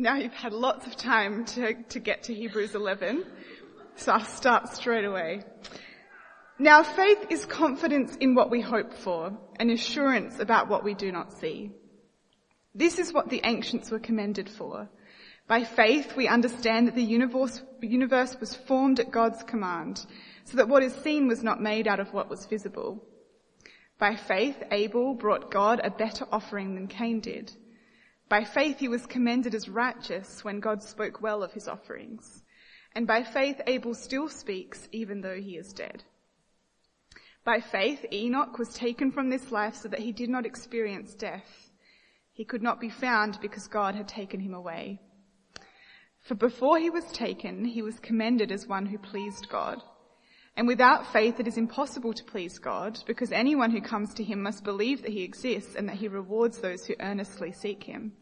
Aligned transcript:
Now 0.00 0.14
you've 0.14 0.32
had 0.32 0.52
lots 0.52 0.86
of 0.86 0.94
time 0.94 1.44
to, 1.46 1.74
to 1.74 1.98
get 1.98 2.22
to 2.24 2.34
Hebrews 2.34 2.76
11, 2.76 3.24
so 3.96 4.12
I'll 4.12 4.24
start 4.24 4.68
straight 4.68 5.04
away. 5.04 5.42
Now 6.56 6.84
faith 6.84 7.26
is 7.30 7.44
confidence 7.44 8.14
in 8.14 8.36
what 8.36 8.48
we 8.48 8.60
hope 8.60 8.94
for, 8.94 9.36
and 9.58 9.72
assurance 9.72 10.38
about 10.38 10.68
what 10.68 10.84
we 10.84 10.94
do 10.94 11.10
not 11.10 11.32
see. 11.32 11.72
This 12.76 13.00
is 13.00 13.12
what 13.12 13.28
the 13.28 13.40
ancients 13.42 13.90
were 13.90 13.98
commended 13.98 14.48
for. 14.48 14.88
By 15.48 15.64
faith 15.64 16.16
we 16.16 16.28
understand 16.28 16.86
that 16.86 16.94
the 16.94 17.02
universe, 17.02 17.60
universe 17.82 18.36
was 18.38 18.54
formed 18.54 19.00
at 19.00 19.10
God's 19.10 19.42
command, 19.42 20.06
so 20.44 20.58
that 20.58 20.68
what 20.68 20.84
is 20.84 20.94
seen 20.94 21.26
was 21.26 21.42
not 21.42 21.60
made 21.60 21.88
out 21.88 21.98
of 21.98 22.14
what 22.14 22.30
was 22.30 22.46
visible. 22.46 23.04
By 23.98 24.14
faith 24.14 24.62
Abel 24.70 25.14
brought 25.14 25.50
God 25.50 25.80
a 25.82 25.90
better 25.90 26.24
offering 26.30 26.76
than 26.76 26.86
Cain 26.86 27.18
did. 27.18 27.52
By 28.28 28.44
faith 28.44 28.78
he 28.78 28.88
was 28.88 29.06
commended 29.06 29.54
as 29.54 29.68
righteous 29.68 30.44
when 30.44 30.60
God 30.60 30.82
spoke 30.82 31.22
well 31.22 31.42
of 31.42 31.52
his 31.52 31.66
offerings. 31.66 32.42
And 32.94 33.06
by 33.06 33.22
faith 33.22 33.60
Abel 33.66 33.94
still 33.94 34.28
speaks 34.28 34.88
even 34.92 35.20
though 35.20 35.40
he 35.40 35.56
is 35.56 35.72
dead. 35.72 36.04
By 37.44 37.60
faith 37.60 38.04
Enoch 38.12 38.58
was 38.58 38.74
taken 38.74 39.10
from 39.10 39.30
this 39.30 39.50
life 39.50 39.76
so 39.76 39.88
that 39.88 40.00
he 40.00 40.12
did 40.12 40.28
not 40.28 40.44
experience 40.44 41.14
death. 41.14 41.70
He 42.32 42.44
could 42.44 42.62
not 42.62 42.80
be 42.80 42.90
found 42.90 43.40
because 43.40 43.66
God 43.66 43.94
had 43.94 44.06
taken 44.06 44.40
him 44.40 44.52
away. 44.52 45.00
For 46.20 46.34
before 46.34 46.78
he 46.78 46.90
was 46.90 47.10
taken, 47.12 47.64
he 47.64 47.80
was 47.80 47.98
commended 48.00 48.52
as 48.52 48.66
one 48.66 48.86
who 48.86 48.98
pleased 48.98 49.48
God. 49.48 49.82
And 50.58 50.66
without 50.66 51.12
faith 51.12 51.38
it 51.38 51.46
is 51.46 51.56
impossible 51.56 52.12
to 52.12 52.24
please 52.24 52.58
God 52.58 52.98
because 53.06 53.30
anyone 53.30 53.70
who 53.70 53.80
comes 53.80 54.12
to 54.14 54.24
him 54.24 54.42
must 54.42 54.64
believe 54.64 55.02
that 55.02 55.12
he 55.12 55.22
exists 55.22 55.76
and 55.76 55.88
that 55.88 55.98
he 55.98 56.08
rewards 56.08 56.58
those 56.58 56.84
who 56.84 56.96
earnestly 56.98 57.52
seek 57.52 57.84
him. 57.84 58.14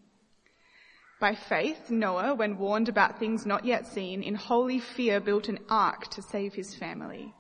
By 1.19 1.35
faith, 1.35 1.89
Noah, 1.89 2.35
when 2.35 2.59
warned 2.59 2.91
about 2.91 3.19
things 3.19 3.47
not 3.47 3.65
yet 3.65 3.87
seen, 3.87 4.23
in 4.23 4.35
holy 4.35 4.81
fear 4.81 5.19
built 5.19 5.49
an 5.49 5.61
ark 5.71 6.09
to 6.11 6.21
save 6.21 6.53
his 6.53 6.75
family. 6.75 7.33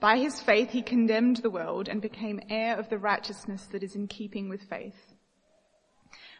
By 0.00 0.18
his 0.18 0.40
faith 0.40 0.70
he 0.70 0.82
condemned 0.82 1.36
the 1.36 1.50
world 1.50 1.86
and 1.86 2.02
became 2.02 2.40
heir 2.50 2.76
of 2.76 2.88
the 2.88 2.98
righteousness 2.98 3.66
that 3.66 3.84
is 3.84 3.94
in 3.94 4.08
keeping 4.08 4.48
with 4.48 4.68
faith. 4.68 5.14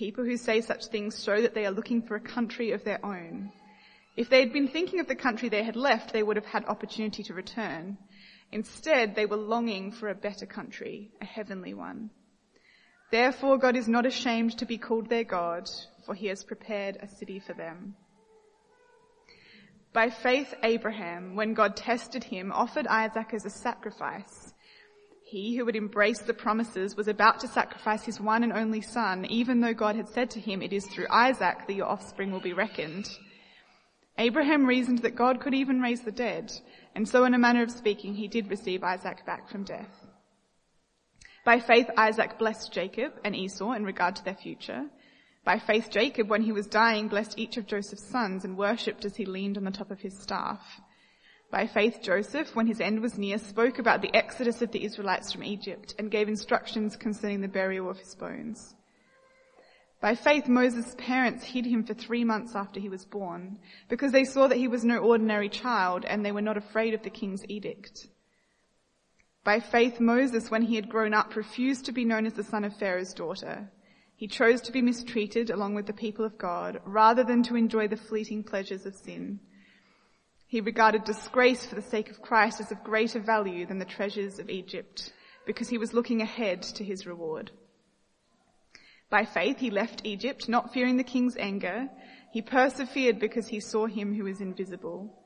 People 0.00 0.24
who 0.24 0.38
say 0.38 0.62
such 0.62 0.86
things 0.86 1.22
show 1.22 1.42
that 1.42 1.52
they 1.52 1.66
are 1.66 1.70
looking 1.70 2.00
for 2.00 2.16
a 2.16 2.20
country 2.20 2.70
of 2.70 2.84
their 2.84 3.04
own. 3.04 3.52
If 4.16 4.30
they 4.30 4.40
had 4.40 4.50
been 4.50 4.66
thinking 4.66 4.98
of 4.98 5.06
the 5.06 5.14
country 5.14 5.50
they 5.50 5.62
had 5.62 5.76
left, 5.76 6.14
they 6.14 6.22
would 6.22 6.36
have 6.36 6.46
had 6.46 6.64
opportunity 6.64 7.22
to 7.24 7.34
return. 7.34 7.98
Instead, 8.50 9.14
they 9.14 9.26
were 9.26 9.36
longing 9.36 9.92
for 9.92 10.08
a 10.08 10.14
better 10.14 10.46
country, 10.46 11.10
a 11.20 11.26
heavenly 11.26 11.74
one. 11.74 12.08
Therefore, 13.10 13.58
God 13.58 13.76
is 13.76 13.88
not 13.88 14.06
ashamed 14.06 14.56
to 14.56 14.64
be 14.64 14.78
called 14.78 15.10
their 15.10 15.24
God, 15.24 15.68
for 16.06 16.14
he 16.14 16.28
has 16.28 16.44
prepared 16.44 16.96
a 16.96 17.06
city 17.06 17.38
for 17.38 17.52
them. 17.52 17.94
By 19.92 20.08
faith, 20.08 20.54
Abraham, 20.62 21.36
when 21.36 21.52
God 21.52 21.76
tested 21.76 22.24
him, 22.24 22.52
offered 22.52 22.86
Isaac 22.86 23.34
as 23.34 23.44
a 23.44 23.50
sacrifice. 23.50 24.54
He 25.30 25.54
who 25.54 25.64
had 25.66 25.76
embraced 25.76 26.26
the 26.26 26.34
promises 26.34 26.96
was 26.96 27.06
about 27.06 27.38
to 27.38 27.46
sacrifice 27.46 28.04
his 28.04 28.20
one 28.20 28.42
and 28.42 28.52
only 28.52 28.80
son, 28.80 29.24
even 29.26 29.60
though 29.60 29.72
God 29.72 29.94
had 29.94 30.08
said 30.08 30.28
to 30.32 30.40
him, 30.40 30.60
it 30.60 30.72
is 30.72 30.84
through 30.88 31.06
Isaac 31.08 31.68
that 31.68 31.76
your 31.76 31.86
offspring 31.86 32.32
will 32.32 32.40
be 32.40 32.52
reckoned. 32.52 33.08
Abraham 34.18 34.66
reasoned 34.66 35.02
that 35.02 35.14
God 35.14 35.40
could 35.40 35.54
even 35.54 35.80
raise 35.80 36.00
the 36.00 36.10
dead, 36.10 36.50
and 36.96 37.08
so 37.08 37.24
in 37.26 37.34
a 37.34 37.38
manner 37.38 37.62
of 37.62 37.70
speaking, 37.70 38.16
he 38.16 38.26
did 38.26 38.50
receive 38.50 38.82
Isaac 38.82 39.24
back 39.24 39.48
from 39.48 39.62
death. 39.62 40.04
By 41.44 41.60
faith, 41.60 41.88
Isaac 41.96 42.36
blessed 42.36 42.72
Jacob 42.72 43.12
and 43.24 43.36
Esau 43.36 43.70
in 43.74 43.84
regard 43.84 44.16
to 44.16 44.24
their 44.24 44.34
future. 44.34 44.86
By 45.44 45.60
faith, 45.60 45.90
Jacob, 45.90 46.28
when 46.28 46.42
he 46.42 46.50
was 46.50 46.66
dying, 46.66 47.06
blessed 47.06 47.38
each 47.38 47.56
of 47.56 47.68
Joseph's 47.68 48.10
sons 48.10 48.44
and 48.44 48.58
worshipped 48.58 49.04
as 49.04 49.14
he 49.14 49.26
leaned 49.26 49.56
on 49.56 49.62
the 49.62 49.70
top 49.70 49.92
of 49.92 50.00
his 50.00 50.18
staff. 50.18 50.80
By 51.50 51.66
faith, 51.66 51.98
Joseph, 52.00 52.54
when 52.54 52.68
his 52.68 52.80
end 52.80 53.00
was 53.00 53.18
near, 53.18 53.36
spoke 53.38 53.80
about 53.80 54.02
the 54.02 54.14
exodus 54.14 54.62
of 54.62 54.70
the 54.70 54.84
Israelites 54.84 55.32
from 55.32 55.42
Egypt 55.42 55.94
and 55.98 56.10
gave 56.10 56.28
instructions 56.28 56.96
concerning 56.96 57.40
the 57.40 57.48
burial 57.48 57.90
of 57.90 57.98
his 57.98 58.14
bones. 58.14 58.76
By 60.00 60.14
faith, 60.14 60.48
Moses' 60.48 60.94
parents 60.96 61.44
hid 61.44 61.66
him 61.66 61.84
for 61.84 61.92
three 61.92 62.24
months 62.24 62.54
after 62.54 62.78
he 62.78 62.88
was 62.88 63.04
born 63.04 63.58
because 63.88 64.12
they 64.12 64.24
saw 64.24 64.46
that 64.46 64.58
he 64.58 64.68
was 64.68 64.84
no 64.84 64.98
ordinary 64.98 65.48
child 65.48 66.04
and 66.04 66.24
they 66.24 66.32
were 66.32 66.40
not 66.40 66.56
afraid 66.56 66.94
of 66.94 67.02
the 67.02 67.10
king's 67.10 67.44
edict. 67.48 68.06
By 69.42 69.58
faith, 69.58 70.00
Moses, 70.00 70.50
when 70.50 70.62
he 70.62 70.76
had 70.76 70.88
grown 70.88 71.12
up, 71.12 71.34
refused 71.34 71.84
to 71.86 71.92
be 71.92 72.04
known 72.04 72.26
as 72.26 72.34
the 72.34 72.44
son 72.44 72.64
of 72.64 72.76
Pharaoh's 72.76 73.12
daughter. 73.12 73.70
He 74.14 74.28
chose 74.28 74.60
to 74.62 74.72
be 74.72 74.82
mistreated 74.82 75.50
along 75.50 75.74
with 75.74 75.86
the 75.86 75.92
people 75.92 76.24
of 76.24 76.38
God 76.38 76.80
rather 76.84 77.24
than 77.24 77.42
to 77.44 77.56
enjoy 77.56 77.88
the 77.88 77.96
fleeting 77.96 78.44
pleasures 78.44 78.86
of 78.86 78.94
sin. 78.94 79.40
He 80.50 80.60
regarded 80.60 81.04
disgrace 81.04 81.64
for 81.64 81.76
the 81.76 81.80
sake 81.80 82.10
of 82.10 82.22
Christ 82.22 82.60
as 82.60 82.72
of 82.72 82.82
greater 82.82 83.20
value 83.20 83.66
than 83.66 83.78
the 83.78 83.84
treasures 83.84 84.40
of 84.40 84.50
Egypt 84.50 85.12
because 85.46 85.68
he 85.68 85.78
was 85.78 85.94
looking 85.94 86.22
ahead 86.22 86.60
to 86.62 86.82
his 86.82 87.06
reward. 87.06 87.52
By 89.10 89.26
faith 89.26 89.58
he 89.58 89.70
left 89.70 90.00
Egypt, 90.02 90.48
not 90.48 90.72
fearing 90.72 90.96
the 90.96 91.04
king's 91.04 91.36
anger. 91.36 91.88
He 92.32 92.42
persevered 92.42 93.20
because 93.20 93.46
he 93.46 93.60
saw 93.60 93.86
him 93.86 94.12
who 94.12 94.26
is 94.26 94.40
invisible. 94.40 95.22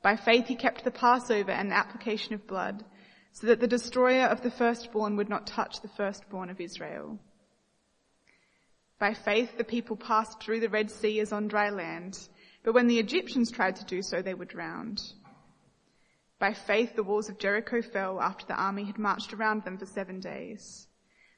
By 0.00 0.14
faith 0.14 0.46
he 0.46 0.54
kept 0.54 0.84
the 0.84 0.92
Passover 0.92 1.50
and 1.50 1.72
the 1.72 1.76
application 1.76 2.32
of 2.32 2.46
blood, 2.46 2.84
so 3.32 3.48
that 3.48 3.58
the 3.58 3.66
destroyer 3.66 4.26
of 4.26 4.42
the 4.42 4.50
firstborn 4.52 5.16
would 5.16 5.28
not 5.28 5.48
touch 5.48 5.80
the 5.80 5.88
firstborn 5.96 6.50
of 6.50 6.60
Israel. 6.60 7.18
By 9.00 9.12
faith 9.12 9.58
the 9.58 9.64
people 9.64 9.96
passed 9.96 10.40
through 10.40 10.60
the 10.60 10.68
Red 10.68 10.92
Sea 10.92 11.18
as 11.18 11.32
on 11.32 11.48
dry 11.48 11.70
land, 11.70 12.28
but 12.66 12.74
when 12.74 12.88
the 12.88 12.98
Egyptians 12.98 13.52
tried 13.52 13.76
to 13.76 13.84
do 13.84 14.02
so, 14.02 14.20
they 14.20 14.34
were 14.34 14.44
drowned. 14.44 15.00
By 16.40 16.52
faith, 16.52 16.96
the 16.96 17.04
walls 17.04 17.28
of 17.28 17.38
Jericho 17.38 17.80
fell 17.80 18.20
after 18.20 18.44
the 18.44 18.60
army 18.60 18.82
had 18.82 18.98
marched 18.98 19.32
around 19.32 19.62
them 19.62 19.78
for 19.78 19.86
seven 19.86 20.18
days. 20.18 20.88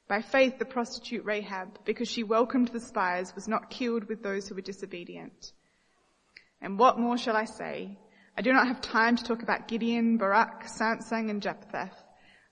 By 0.07 0.23
faith, 0.23 0.57
the 0.57 0.65
prostitute 0.65 1.23
Rahab, 1.23 1.85
because 1.85 2.09
she 2.09 2.23
welcomed 2.23 2.69
the 2.69 2.79
spies, 2.79 3.35
was 3.35 3.47
not 3.47 3.69
killed 3.69 4.05
with 4.05 4.23
those 4.23 4.47
who 4.47 4.55
were 4.55 4.61
disobedient. 4.61 5.51
And 6.63 6.79
what 6.79 6.97
more 6.97 7.15
shall 7.15 7.35
I 7.35 7.45
say? 7.45 7.99
I 8.35 8.41
do 8.41 8.51
not 8.51 8.67
have 8.67 8.81
time 8.81 9.15
to 9.15 9.23
talk 9.23 9.43
about 9.43 9.67
Gideon, 9.67 10.17
Barak, 10.17 10.67
Samson, 10.67 11.29
and 11.29 11.43
Jephthah, 11.43 11.91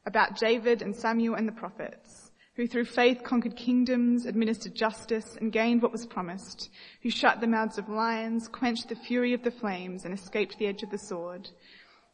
about 0.05 0.37
David 0.37 0.83
and 0.83 0.95
Samuel 0.95 1.33
and 1.33 1.47
the 1.47 1.51
prophets 1.51 2.26
who 2.57 2.65
through 2.65 2.85
faith 2.85 3.21
conquered 3.23 3.55
kingdoms, 3.55 4.25
administered 4.25 4.73
justice, 4.73 5.37
and 5.39 5.51
gained 5.51 5.79
what 5.79 5.91
was 5.91 6.07
promised, 6.07 6.71
who 7.03 7.09
shut 7.09 7.39
the 7.39 7.45
mouths 7.45 7.77
of 7.77 7.87
lions, 7.87 8.47
quenched 8.47 8.89
the 8.89 8.95
fury 8.95 9.31
of 9.31 9.43
the 9.43 9.51
flames, 9.51 10.03
and 10.03 10.13
escaped 10.13 10.57
the 10.57 10.65
edge 10.65 10.81
of 10.81 10.89
the 10.89 10.97
sword, 10.97 11.47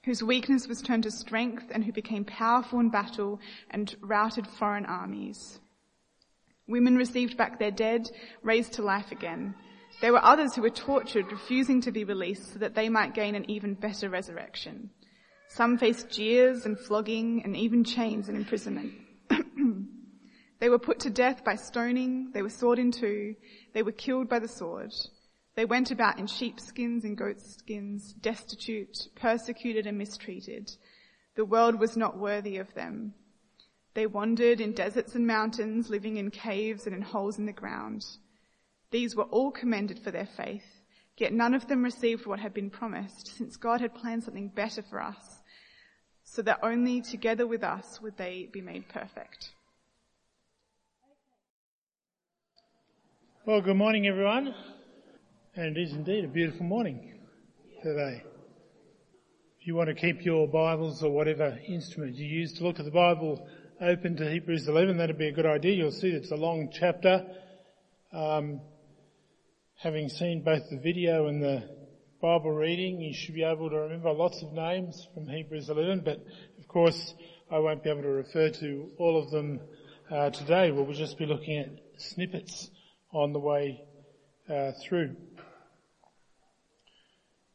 whose 0.03 0.21
weakness 0.21 0.67
was 0.67 0.81
turned 0.81 1.03
to 1.03 1.11
strength, 1.11 1.63
and 1.71 1.85
who 1.85 1.93
became 1.93 2.25
powerful 2.25 2.81
in 2.81 2.89
battle 2.89 3.39
and 3.71 3.95
routed 4.01 4.45
foreign 4.45 4.85
armies. 4.85 5.61
Women 6.67 6.97
received 6.97 7.37
back 7.37 7.57
their 7.57 7.71
dead, 7.71 8.11
raised 8.41 8.73
to 8.73 8.81
life 8.81 9.13
again. 9.13 9.55
There 10.01 10.11
were 10.11 10.25
others 10.25 10.55
who 10.55 10.61
were 10.61 10.69
tortured, 10.69 11.31
refusing 11.31 11.79
to 11.81 11.91
be 11.93 12.03
released 12.03 12.51
so 12.51 12.59
that 12.59 12.75
they 12.75 12.89
might 12.89 13.13
gain 13.13 13.35
an 13.35 13.49
even 13.49 13.75
better 13.75 14.09
resurrection. 14.09 14.89
Some 15.47 15.77
faced 15.77 16.09
jeers 16.09 16.65
and 16.65 16.77
flogging 16.77 17.43
and 17.45 17.55
even 17.55 17.85
chains 17.85 18.27
and 18.27 18.35
imprisonment. 18.35 18.91
They 20.63 20.69
were 20.69 20.79
put 20.79 21.01
to 21.01 21.09
death 21.09 21.43
by 21.43 21.55
stoning, 21.55 22.31
they 22.31 22.41
were 22.41 22.49
sawed 22.49 22.79
in 22.79 22.93
two, 22.93 23.35
they 23.73 23.83
were 23.83 23.91
killed 23.91 24.29
by 24.29 24.39
the 24.39 24.47
sword. 24.47 24.93
They 25.55 25.65
went 25.65 25.91
about 25.91 26.19
in 26.19 26.25
sheepskins 26.25 27.03
and 27.03 27.17
goatskins, 27.17 28.13
destitute, 28.13 29.09
persecuted 29.13 29.87
and 29.87 29.97
mistreated. 29.97 30.71
The 31.35 31.43
world 31.43 31.81
was 31.81 31.97
not 31.97 32.17
worthy 32.17 32.55
of 32.55 32.73
them. 32.75 33.13
They 33.93 34.07
wandered 34.07 34.61
in 34.61 34.71
deserts 34.71 35.15
and 35.15 35.27
mountains, 35.27 35.89
living 35.89 36.15
in 36.15 36.31
caves 36.31 36.87
and 36.87 36.95
in 36.95 37.01
holes 37.01 37.37
in 37.37 37.45
the 37.45 37.51
ground. 37.51 38.05
These 38.89 39.17
were 39.17 39.23
all 39.23 39.51
commended 39.51 39.99
for 39.99 40.11
their 40.11 40.29
faith, 40.37 40.79
yet 41.17 41.33
none 41.33 41.53
of 41.53 41.67
them 41.67 41.83
received 41.83 42.25
what 42.25 42.39
had 42.39 42.53
been 42.53 42.69
promised, 42.69 43.35
since 43.35 43.57
God 43.57 43.81
had 43.81 43.95
planned 43.95 44.23
something 44.23 44.47
better 44.47 44.81
for 44.81 45.01
us, 45.01 45.41
so 46.23 46.41
that 46.43 46.59
only 46.63 47.01
together 47.01 47.45
with 47.45 47.65
us 47.65 47.99
would 48.01 48.15
they 48.15 48.47
be 48.49 48.61
made 48.61 48.87
perfect. 48.87 49.51
Well, 53.45 53.59
good 53.59 53.75
morning, 53.75 54.07
everyone. 54.07 54.55
And 55.53 55.75
it 55.75 55.81
is 55.81 55.91
indeed 55.91 56.23
a 56.23 56.29
beautiful 56.29 56.65
morning 56.65 57.19
today. 57.83 58.23
If 59.59 59.67
you 59.67 59.75
want 59.75 59.89
to 59.89 59.95
keep 59.95 60.23
your 60.23 60.47
Bibles 60.47 61.03
or 61.03 61.11
whatever 61.11 61.59
instrument 61.67 62.15
you 62.15 62.25
use 62.25 62.53
to 62.53 62.63
look 62.63 62.79
at 62.79 62.85
the 62.85 62.91
Bible 62.91 63.45
open 63.81 64.15
to 64.15 64.31
Hebrews 64.31 64.69
11, 64.69 64.95
that'd 64.95 65.17
be 65.17 65.27
a 65.27 65.33
good 65.33 65.45
idea. 65.45 65.73
You'll 65.73 65.91
see 65.91 66.07
it's 66.07 66.31
a 66.31 66.37
long 66.37 66.69
chapter. 66.71 67.25
Um, 68.13 68.61
having 69.75 70.07
seen 70.07 70.41
both 70.41 70.69
the 70.69 70.79
video 70.79 71.27
and 71.27 71.43
the 71.43 71.69
Bible 72.21 72.51
reading, 72.51 73.01
you 73.01 73.13
should 73.13 73.35
be 73.35 73.43
able 73.43 73.69
to 73.69 73.75
remember 73.75 74.13
lots 74.13 74.41
of 74.41 74.53
names 74.53 75.05
from 75.13 75.27
Hebrews 75.27 75.67
11, 75.67 76.03
but 76.05 76.23
of 76.59 76.67
course 76.69 77.13
I 77.51 77.59
won't 77.59 77.83
be 77.83 77.89
able 77.89 78.03
to 78.03 78.07
refer 78.07 78.51
to 78.51 78.89
all 78.97 79.21
of 79.21 79.31
them 79.31 79.59
uh, 80.09 80.29
today. 80.29 80.71
We'll 80.71 80.89
just 80.93 81.17
be 81.17 81.25
looking 81.25 81.57
at 81.57 81.67
snippets 81.97 82.69
on 83.13 83.31
the 83.31 83.39
way 83.39 83.79
uh, 84.49 84.71
through. 84.83 85.15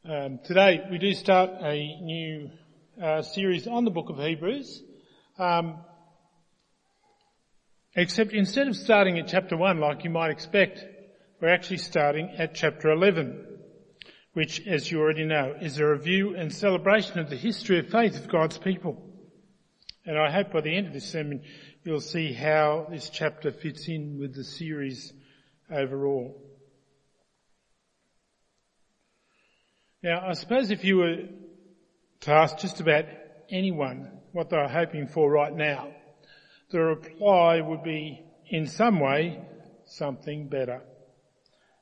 Um, 0.09 0.39
today 0.45 0.79
we 0.89 0.97
do 0.97 1.13
start 1.13 1.49
a 1.61 2.01
new 2.01 2.49
uh, 3.01 3.21
series 3.21 3.67
on 3.67 3.83
the 3.83 3.91
book 3.91 4.09
of 4.09 4.17
Hebrews. 4.17 4.81
Um, 5.37 5.79
except 7.93 8.31
instead 8.31 8.69
of 8.69 8.75
starting 8.77 9.19
at 9.19 9.27
chapter 9.27 9.57
1 9.57 9.79
like 9.79 10.05
you 10.05 10.09
might 10.09 10.31
expect, 10.31 10.83
we're 11.41 11.53
actually 11.53 11.77
starting 11.77 12.29
at 12.37 12.55
chapter 12.55 12.89
11, 12.91 13.45
which 14.33 14.65
as 14.65 14.89
you 14.89 15.01
already 15.01 15.25
know 15.25 15.55
is 15.59 15.77
a 15.77 15.85
review 15.85 16.37
and 16.37 16.53
celebration 16.53 17.19
of 17.19 17.29
the 17.29 17.35
history 17.35 17.79
of 17.79 17.89
faith 17.89 18.15
of 18.15 18.29
God's 18.29 18.57
people. 18.57 19.05
And 20.05 20.17
I 20.17 20.31
hope 20.31 20.53
by 20.53 20.61
the 20.61 20.75
end 20.75 20.87
of 20.87 20.93
this 20.93 21.11
sermon 21.11 21.41
you'll 21.83 21.99
see 21.99 22.31
how 22.31 22.87
this 22.89 23.09
chapter 23.09 23.51
fits 23.51 23.89
in 23.89 24.17
with 24.19 24.33
the 24.33 24.45
series 24.45 25.11
overall. 25.71 26.35
Now, 30.01 30.25
I 30.27 30.33
suppose 30.33 30.71
if 30.71 30.83
you 30.83 30.97
were 30.97 31.17
to 32.21 32.31
ask 32.31 32.57
just 32.57 32.79
about 32.79 33.05
anyone 33.49 34.11
what 34.31 34.49
they're 34.49 34.67
hoping 34.67 35.07
for 35.07 35.29
right 35.29 35.53
now, 35.53 35.89
the 36.71 36.79
reply 36.79 37.59
would 37.59 37.83
be, 37.83 38.23
in 38.49 38.67
some 38.67 38.99
way, 38.99 39.41
something 39.85 40.47
better 40.47 40.81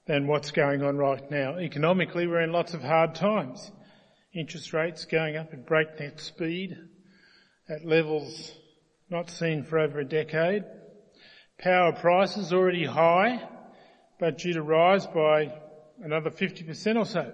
than 0.08 0.28
what's 0.28 0.52
going 0.52 0.82
on 0.82 0.98
right 0.98 1.30
now. 1.30 1.60
Economically, 1.60 2.26
we're 2.26 2.42
in 2.42 2.52
lots 2.52 2.74
of 2.74 2.82
hard 2.82 3.14
times. 3.14 3.72
Interest 4.34 4.74
rates 4.74 5.06
going 5.06 5.36
up 5.36 5.54
at 5.54 5.68
breakneck 5.68 6.20
speed 6.20 6.78
at 7.70 7.86
levels 7.86 8.54
not 9.10 9.30
seen 9.30 9.64
for 9.64 9.80
over 9.80 10.00
a 10.00 10.06
decade. 10.06 10.64
Power 11.60 11.94
prices 11.94 12.54
already 12.54 12.86
high, 12.86 13.48
but 14.20 14.38
due 14.38 14.54
to 14.54 14.62
rise 14.62 15.06
by 15.08 15.54
another 16.04 16.30
50% 16.30 16.96
or 16.98 17.06
so 17.06 17.34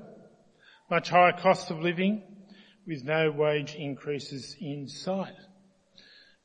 much 0.89 1.09
higher 1.09 1.33
cost 1.33 1.71
of 1.71 1.80
living 1.80 2.21
with 2.85 3.03
no 3.03 3.31
wage 3.31 3.75
increases 3.75 4.56
in 4.59 4.88
sight. 4.88 5.33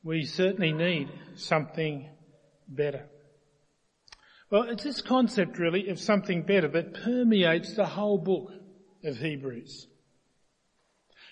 We 0.03 0.25
certainly 0.25 0.71
need 0.71 1.09
something 1.35 2.09
better. 2.67 3.05
Well, 4.49 4.63
it's 4.63 4.83
this 4.83 5.01
concept 5.01 5.59
really 5.59 5.89
of 5.89 5.99
something 5.99 6.43
better 6.43 6.67
that 6.69 7.03
permeates 7.03 7.75
the 7.75 7.85
whole 7.85 8.17
book 8.17 8.51
of 9.03 9.17
Hebrews. 9.17 9.87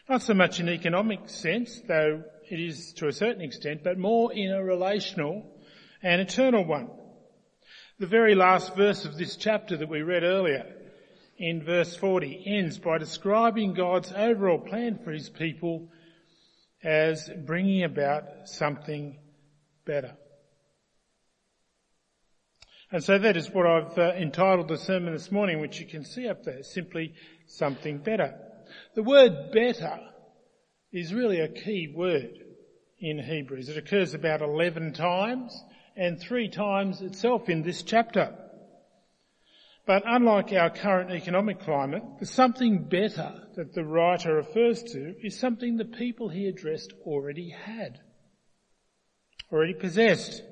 Not 0.10 0.22
so 0.22 0.34
much 0.34 0.60
in 0.60 0.70
economic 0.70 1.28
sense, 1.30 1.82
though 1.88 2.24
it 2.50 2.60
is 2.60 2.94
to 2.94 3.08
a 3.08 3.14
certain 3.14 3.42
extent, 3.42 3.84
but 3.84 3.98
more 3.98 4.32
in 4.32 4.52
a 4.52 4.64
relational 4.64 5.50
and 6.04 6.22
eternal 6.22 6.66
one. 6.66 6.90
The 8.00 8.06
very 8.06 8.36
last 8.36 8.76
verse 8.76 9.06
of 9.06 9.18
this 9.18 9.38
chapter 9.38 9.76
that 9.76 9.90
we 9.90 10.04
read 10.04 10.22
earlier 10.22 10.72
in 11.40 11.64
verse 11.64 11.96
40 11.96 12.44
ends 12.46 12.78
by 12.78 13.00
describing 13.00 13.74
God's 13.74 14.12
overall 14.12 14.60
plan 14.60 15.00
for 15.04 15.12
his 15.12 15.30
people 15.30 15.90
as 16.84 17.28
bringing 17.48 17.84
about 17.84 18.24
something 18.46 19.18
better. 19.84 20.16
And 22.92 23.04
so 23.04 23.18
that 23.18 23.36
is 23.36 23.50
what 23.50 23.66
I've 23.66 23.98
uh, 23.98 24.14
entitled 24.14 24.68
the 24.68 24.78
sermon 24.78 25.14
this 25.14 25.32
morning, 25.32 25.60
which 25.60 25.80
you 25.80 25.88
can 25.88 26.06
see 26.06 26.28
up 26.28 26.44
there, 26.44 26.62
simply 26.62 27.16
something 27.48 27.98
better. 27.98 28.36
The 28.94 29.02
word 29.02 29.52
better 29.52 30.00
is 30.92 31.16
really 31.16 31.40
a 31.40 31.48
key 31.48 31.92
word 31.96 32.44
in 33.00 33.18
Hebrews. 33.18 33.70
It 33.70 33.78
occurs 33.78 34.14
about 34.14 34.44
11 34.44 34.94
times 34.94 35.60
and 35.98 36.20
three 36.20 36.48
times 36.48 37.02
itself 37.02 37.50
in 37.50 37.64
this 37.64 37.82
chapter. 37.82 38.34
But 39.88 40.04
unlike 40.06 40.54
our 40.54 40.70
current 40.70 41.12
economic 41.12 41.60
climate, 41.60 42.04
the 42.20 42.26
something 42.26 42.84
better 42.84 43.48
that 43.56 43.74
the 43.74 43.86
writer 43.86 44.36
refers 44.36 44.84
to 44.84 45.16
is 45.24 45.40
something 45.40 45.78
the 45.78 45.86
people 45.86 46.30
he 46.30 46.48
addressed 46.48 46.94
already 47.06 47.50
had, 47.50 48.00
already 49.52 49.74
possessed. 49.74 50.44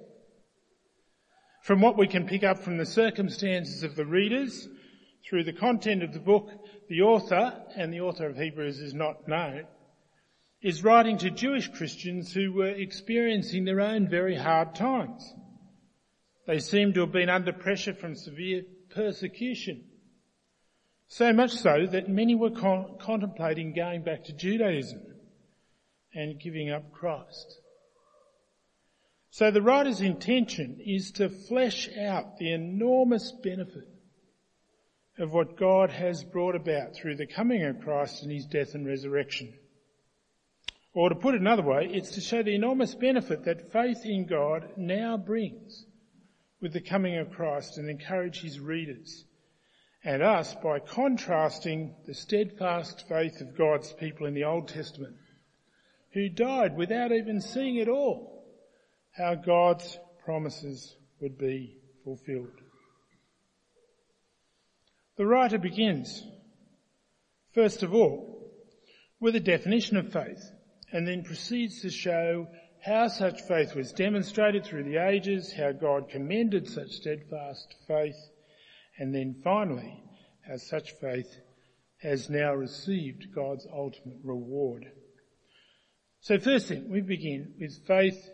From 1.63 1.81
what 1.81 1.97
we 1.97 2.07
can 2.07 2.27
pick 2.27 2.43
up 2.43 2.59
from 2.59 2.77
the 2.77 2.85
circumstances 2.85 3.83
of 3.83 3.95
the 3.95 4.05
readers, 4.05 4.67
through 5.27 5.43
the 5.43 5.53
content 5.53 6.03
of 6.03 6.13
the 6.13 6.19
book, 6.19 6.49
the 6.87 7.01
author, 7.01 7.53
and 7.75 7.91
the 7.91 8.01
author 8.01 8.27
of 8.27 8.37
Hebrews 8.37 8.79
is 8.79 8.93
not 8.93 9.27
known, 9.27 9.65
is 10.65 10.83
writing 10.83 11.15
to 11.15 11.29
Jewish 11.29 11.67
Christians 11.67 12.33
who 12.33 12.51
were 12.51 12.65
experiencing 12.65 13.65
their 13.65 13.81
own 13.81 14.09
very 14.09 14.35
hard 14.35 14.73
times. 14.73 15.31
They 16.47 16.57
seem 16.57 16.93
to 16.93 17.01
have 17.01 17.11
been 17.11 17.29
under 17.29 17.53
pressure 17.53 17.93
from 17.93 18.15
severe 18.15 18.63
persecution. 18.89 19.83
So 21.07 21.31
much 21.33 21.51
so 21.51 21.85
that 21.91 22.09
many 22.09 22.33
were 22.33 22.49
con- 22.49 22.95
contemplating 22.99 23.75
going 23.75 24.01
back 24.01 24.23
to 24.23 24.33
Judaism 24.33 25.03
and 26.15 26.41
giving 26.41 26.71
up 26.71 26.91
Christ. 26.91 27.59
So 29.29 29.51
the 29.51 29.61
writer's 29.61 30.01
intention 30.01 30.79
is 30.83 31.11
to 31.11 31.29
flesh 31.29 31.95
out 31.95 32.39
the 32.39 32.51
enormous 32.53 33.31
benefit 33.43 33.87
of 35.19 35.31
what 35.31 35.59
God 35.59 35.91
has 35.91 36.23
brought 36.23 36.55
about 36.55 36.95
through 36.95 37.17
the 37.17 37.27
coming 37.27 37.63
of 37.63 37.81
Christ 37.81 38.23
and 38.23 38.31
his 38.31 38.47
death 38.47 38.73
and 38.73 38.87
resurrection. 38.87 39.53
Or 40.95 41.09
to 41.09 41.15
put 41.15 41.35
it 41.35 41.41
another 41.41 41.61
way, 41.61 41.89
it's 41.91 42.11
to 42.11 42.21
show 42.21 42.41
the 42.41 42.55
enormous 42.55 42.95
benefit 42.95 43.43
that 43.43 43.73
faith 43.73 44.05
in 44.05 44.25
God 44.25 44.69
now 44.77 45.17
brings 45.17 45.85
with 46.61 46.71
the 46.71 46.79
coming 46.79 47.17
of 47.17 47.31
Christ 47.31 47.77
and 47.77 47.89
encourage 47.89 48.39
his 48.39 48.61
readers 48.61 49.25
and 50.05 50.23
us 50.23 50.55
by 50.63 50.79
contrasting 50.79 51.93
the 52.07 52.13
steadfast 52.13 53.09
faith 53.09 53.41
of 53.41 53.57
God's 53.57 53.91
people 53.91 54.25
in 54.25 54.33
the 54.33 54.45
Old 54.45 54.69
Testament 54.69 55.17
who 56.13 56.29
died 56.29 56.77
without 56.77 57.11
even 57.11 57.41
seeing 57.41 57.81
at 57.81 57.89
all 57.89 58.45
how 59.11 59.35
God's 59.35 59.99
promises 60.23 60.95
would 61.19 61.37
be 61.37 61.77
fulfilled. 62.05 62.61
The 65.17 65.25
writer 65.25 65.57
begins, 65.57 66.23
first 67.53 67.83
of 67.83 67.93
all, 67.93 68.53
with 69.19 69.35
a 69.35 69.41
definition 69.41 69.97
of 69.97 70.13
faith 70.13 70.51
and 70.95 71.05
then 71.05 71.23
proceeds 71.23 71.81
to 71.81 71.89
show 71.89 72.47
how 72.81 73.09
such 73.09 73.41
faith 73.41 73.75
was 73.75 73.91
demonstrated 73.91 74.63
through 74.63 74.85
the 74.85 74.95
ages, 74.95 75.51
how 75.51 75.73
God 75.73 76.07
commended 76.07 76.69
such 76.69 76.91
steadfast 76.91 77.75
faith, 77.85 78.15
and 78.97 79.13
then 79.13 79.35
finally, 79.43 80.01
how 80.47 80.55
such 80.55 80.91
faith 81.01 81.27
has 81.97 82.29
now 82.29 82.53
received 82.53 83.27
God's 83.35 83.67
ultimate 83.73 84.19
reward. 84.23 84.89
So 86.21 86.39
first 86.39 86.69
thing, 86.69 86.89
we 86.89 87.01
begin 87.01 87.55
with 87.59 87.85
faith 87.85 88.29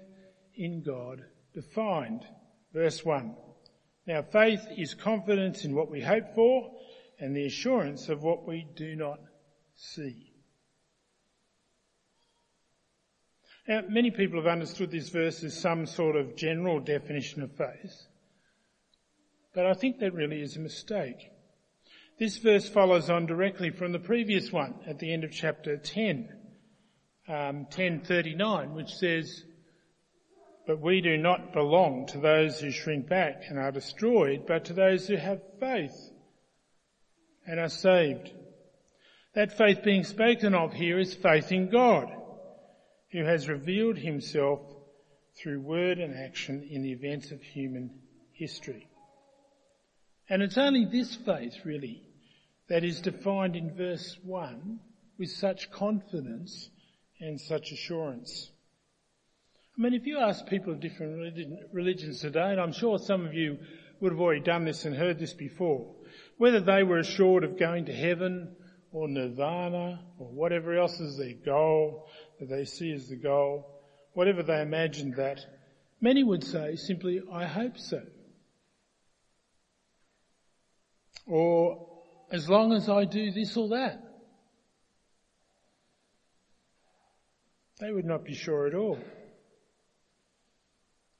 in 0.54 0.84
God 0.84 1.24
defined. 1.56 2.22
Verse 2.76 3.04
1. 3.04 3.36
Now 4.06 4.22
faith 4.22 4.62
is 4.78 4.94
confidence 4.94 5.66
in 5.66 5.74
what 5.74 5.90
we 5.90 6.02
hope 6.02 6.36
for 6.36 6.72
and 7.20 7.36
the 7.36 7.48
assurance 7.48 8.08
of 8.08 8.22
what 8.22 8.48
we 8.48 8.68
do 8.76 8.96
not 8.96 9.18
see. 9.74 10.31
Now, 13.72 13.84
many 13.88 14.12
people 14.12 14.38
have 14.38 14.52
understood 14.52 14.92
this 14.92 15.08
verse 15.08 15.46
as 15.46 15.58
some 15.58 15.86
sort 15.86 16.18
of 16.18 16.36
general 16.36 16.82
definition 16.82 17.42
of 17.42 17.54
faith, 17.54 18.06
but 19.56 19.66
I 19.66 19.74
think 19.76 20.00
that 20.00 20.14
really 20.14 20.42
is 20.42 20.58
a 20.58 20.60
mistake. 20.60 21.32
This 22.20 22.38
verse 22.40 22.68
follows 22.68 23.10
on 23.10 23.28
directly 23.28 23.70
from 23.70 23.94
the 23.94 24.00
previous 24.00 24.52
one 24.52 24.76
at 24.86 25.00
the 25.00 25.14
end 25.14 25.24
of 25.24 25.32
chapter 25.32 25.78
10, 25.78 26.28
um, 27.30 27.64
1039, 27.64 28.74
which 28.74 28.94
says, 28.94 29.46
but 30.68 30.82
we 30.82 31.00
do 31.00 31.16
not 31.16 31.54
belong 31.54 32.08
to 32.08 32.18
those 32.18 32.60
who 32.60 32.72
shrink 32.72 33.08
back 33.08 33.44
and 33.48 33.58
are 33.58 33.72
destroyed, 33.72 34.44
but 34.46 34.66
to 34.66 34.74
those 34.74 35.08
who 35.08 35.16
have 35.16 35.40
faith 35.62 36.12
and 37.48 37.58
are 37.58 37.70
saved. 37.70 38.34
That 39.34 39.58
faith 39.58 39.82
being 39.82 40.04
spoken 40.04 40.56
of 40.56 40.74
here 40.74 41.00
is 41.00 41.14
faith 41.14 41.54
in 41.54 41.70
God, 41.70 42.12
who 43.12 43.24
has 43.24 43.50
revealed 43.50 43.98
himself 43.98 44.62
through 45.36 45.60
word 45.60 46.00
and 46.00 46.16
action 46.16 46.68
in 46.70 46.82
the 46.82 46.92
events 46.92 47.32
of 47.32 47.42
human 47.42 47.92
history. 48.34 48.88
And 50.30 50.42
it's 50.42 50.58
only 50.58 50.86
this 50.86 51.16
faith 51.16 51.56
really 51.66 52.04
that 52.70 52.84
is 52.84 53.02
defined 53.02 53.56
in 53.56 53.76
verse 53.76 54.18
1 54.24 54.80
with 55.18 55.30
such 55.30 55.72
confidence 55.72 56.70
and 57.20 57.40
such 57.40 57.72
assurance. 57.72 58.50
I 59.78 59.82
mean, 59.82 59.94
if 59.94 60.06
you 60.06 60.20
ask 60.20 60.46
people 60.48 60.74
of 60.74 60.80
different 60.80 61.36
religions 61.74 62.22
today, 62.22 62.52
and 62.52 62.62
I'm 62.62 62.74
sure 62.74 62.98
some 62.98 63.26
of 63.26 63.34
you 63.34 63.58
would 64.00 64.14
have 64.14 64.22
already 64.22 64.42
done 64.42 64.66
this 64.66 64.86
and 64.86 64.96
heard 64.96 65.20
this 65.20 65.34
before, 65.34 65.94
whether 66.38 66.60
they 66.60 66.84
were 66.84 66.98
assured 66.98 67.44
of 67.44 67.60
going 67.60 67.86
to 67.86 67.94
heaven 67.94 68.56
or 68.92 69.08
nirvana 69.08 70.02
or 70.18 70.28
whatever 70.28 70.78
else 70.78 71.00
is 71.00 71.18
their 71.18 71.34
goal 71.34 72.08
that 72.42 72.50
they 72.50 72.66
see 72.66 72.92
as 72.92 73.08
the 73.08 73.16
goal, 73.16 73.68
whatever 74.14 74.42
they 74.42 74.62
imagine 74.62 75.12
that, 75.12 75.40
many 76.02 76.24
would 76.24 76.44
say 76.44 76.76
simply, 76.76 77.22
I 77.32 77.46
hope 77.46 77.78
so. 77.78 78.02
Or 81.28 81.88
as 82.32 82.50
long 82.50 82.74
as 82.74 82.90
I 82.90 83.06
do 83.06 83.32
this 83.32 83.56
or 83.56 83.70
that. 83.70 84.02
They 87.80 87.92
would 87.92 88.06
not 88.06 88.26
be 88.26 88.34
sure 88.34 88.66
at 88.66 88.74
all. 88.74 88.98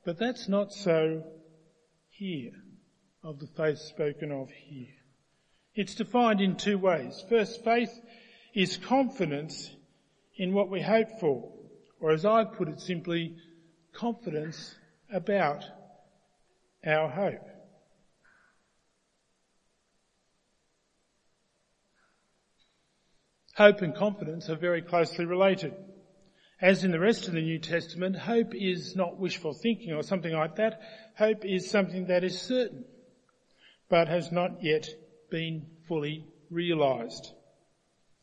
But 0.04 0.18
that's 0.18 0.50
not 0.50 0.74
so 0.74 1.24
here, 2.10 2.54
of 3.24 3.38
the 3.40 3.48
faith 3.56 3.78
spoken 3.78 4.32
of 4.32 4.50
here. 4.50 4.96
It's 5.76 5.94
defined 5.94 6.42
in 6.42 6.56
two 6.56 6.80
ways. 6.80 7.24
First, 7.30 7.64
faith 7.64 7.92
is 8.56 8.78
confidence 8.78 9.70
in 10.42 10.56
what 10.56 10.72
we 10.72 10.82
hope 10.82 11.20
for, 11.20 11.54
or 12.00 12.10
as 12.10 12.26
I 12.26 12.44
put 12.44 12.68
it 12.68 12.82
simply, 12.82 13.36
confidence 13.94 14.74
about 15.14 15.64
our 16.84 17.08
hope. 17.08 17.48
Hope 23.56 23.84
and 23.84 23.96
confidence 23.96 24.50
are 24.50 24.56
very 24.56 24.82
closely 24.82 25.26
related. 25.26 25.76
As 26.60 26.84
in 26.84 26.90
the 26.90 27.00
rest 27.00 27.28
of 27.28 27.36
the 27.36 27.42
New 27.42 27.60
Testament, 27.60 28.16
hope 28.16 28.56
is 28.56 28.96
not 28.96 29.20
wishful 29.20 29.54
thinking 29.54 29.94
or 29.94 30.02
something 30.02 30.34
like 30.34 30.56
that. 30.56 30.82
Hope 31.20 31.46
is 31.46 31.70
something 31.70 32.08
that 32.08 32.24
is 32.24 32.42
certain, 32.42 32.84
but 33.92 34.08
has 34.08 34.32
not 34.32 34.64
yet 34.64 34.88
been 35.30 35.68
fully 35.88 36.26
realized. 36.50 37.32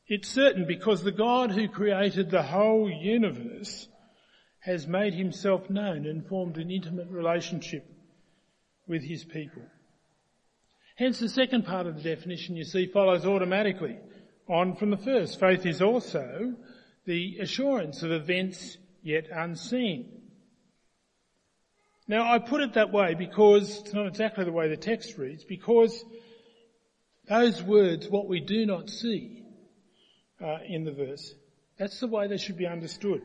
It's 0.08 0.28
certain 0.28 0.64
because 0.66 1.02
the 1.02 1.12
God 1.12 1.50
who 1.50 1.68
created 1.68 2.30
the 2.30 2.42
whole 2.42 2.90
universe 2.90 3.88
has 4.60 4.86
made 4.86 5.12
himself 5.12 5.68
known 5.68 6.06
and 6.06 6.26
formed 6.26 6.56
an 6.56 6.70
intimate 6.70 7.08
relationship 7.08 7.86
with 8.86 9.02
his 9.02 9.22
people. 9.24 9.62
Hence 10.96 11.18
the 11.18 11.28
second 11.28 11.66
part 11.66 11.86
of 11.86 11.94
the 11.94 12.02
definition 12.02 12.56
you 12.56 12.64
see 12.64 12.86
follows 12.86 13.26
automatically 13.26 13.98
on 14.48 14.76
from 14.76 14.90
the 14.90 14.96
first. 14.96 15.38
Faith 15.38 15.66
is 15.66 15.82
also 15.82 16.54
the 17.04 17.38
assurance 17.40 18.02
of 18.02 18.10
events 18.10 18.78
yet 19.02 19.26
unseen. 19.30 20.22
Now 22.08 22.32
I 22.32 22.38
put 22.38 22.62
it 22.62 22.74
that 22.74 22.92
way 22.92 23.14
because 23.14 23.80
it's 23.80 23.92
not 23.92 24.06
exactly 24.06 24.44
the 24.44 24.52
way 24.52 24.68
the 24.68 24.76
text 24.78 25.18
reads, 25.18 25.44
because 25.44 26.02
those 27.28 27.62
words, 27.62 28.08
what 28.08 28.26
we 28.26 28.40
do 28.40 28.64
not 28.64 28.88
see 28.88 29.44
uh, 30.42 30.58
in 30.66 30.84
the 30.84 30.92
verse, 30.92 31.34
that's 31.78 32.00
the 32.00 32.06
way 32.06 32.26
they 32.26 32.38
should 32.38 32.56
be 32.56 32.66
understood. 32.66 33.22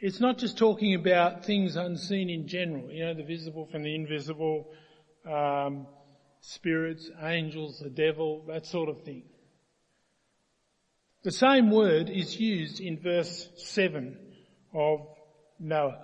It's 0.00 0.20
not 0.20 0.38
just 0.38 0.56
talking 0.56 0.94
about 0.94 1.44
things 1.44 1.76
unseen 1.76 2.30
in 2.30 2.48
general, 2.48 2.90
you 2.90 3.04
know, 3.04 3.14
the 3.14 3.22
visible 3.22 3.66
from 3.66 3.82
the 3.82 3.94
invisible, 3.94 4.72
um, 5.30 5.86
spirits, 6.40 7.10
angels, 7.22 7.80
the 7.80 7.90
devil, 7.90 8.44
that 8.48 8.66
sort 8.66 8.88
of 8.88 9.02
thing. 9.02 9.24
The 11.22 11.32
same 11.32 11.70
word 11.70 12.08
is 12.08 12.40
used 12.40 12.80
in 12.80 12.98
verse 12.98 13.48
7 13.56 14.16
of 14.72 15.06
Noah. 15.58 15.98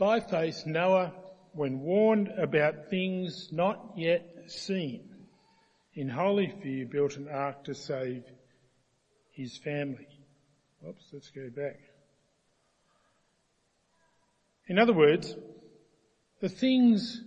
By 0.00 0.18
faith, 0.18 0.64
Noah, 0.66 1.12
when 1.52 1.80
warned 1.80 2.28
about 2.28 2.90
things 2.90 3.50
not 3.52 3.92
yet 3.96 4.24
seen, 4.48 5.08
in 5.94 6.08
holy 6.08 6.48
fear 6.60 6.86
built 6.86 7.16
an 7.16 7.28
ark 7.28 7.64
to 7.64 7.74
save 7.74 8.24
his 9.38 9.56
family. 9.56 10.08
Oops, 10.86 11.04
let's 11.12 11.30
go 11.30 11.48
back. 11.48 11.78
In 14.66 14.80
other 14.80 14.92
words, 14.92 15.34
the 16.40 16.48
things 16.48 17.22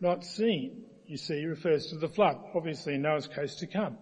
not 0.00 0.24
seen, 0.24 0.84
you 1.06 1.18
see, 1.18 1.44
refers 1.44 1.88
to 1.88 1.96
the 1.96 2.08
flood, 2.08 2.38
obviously 2.54 2.94
in 2.94 3.02
Noah's 3.02 3.28
case 3.28 3.56
to 3.56 3.66
come. 3.66 3.98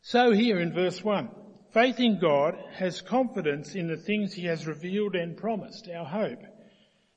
So 0.00 0.30
here 0.30 0.60
in 0.60 0.72
verse 0.72 1.02
1, 1.02 1.28
faith 1.72 1.98
in 1.98 2.20
God 2.20 2.54
has 2.74 3.00
confidence 3.00 3.74
in 3.74 3.88
the 3.88 3.96
things 3.96 4.32
he 4.32 4.46
has 4.46 4.66
revealed 4.66 5.16
and 5.16 5.36
promised, 5.36 5.88
our 5.88 6.06
hope, 6.06 6.42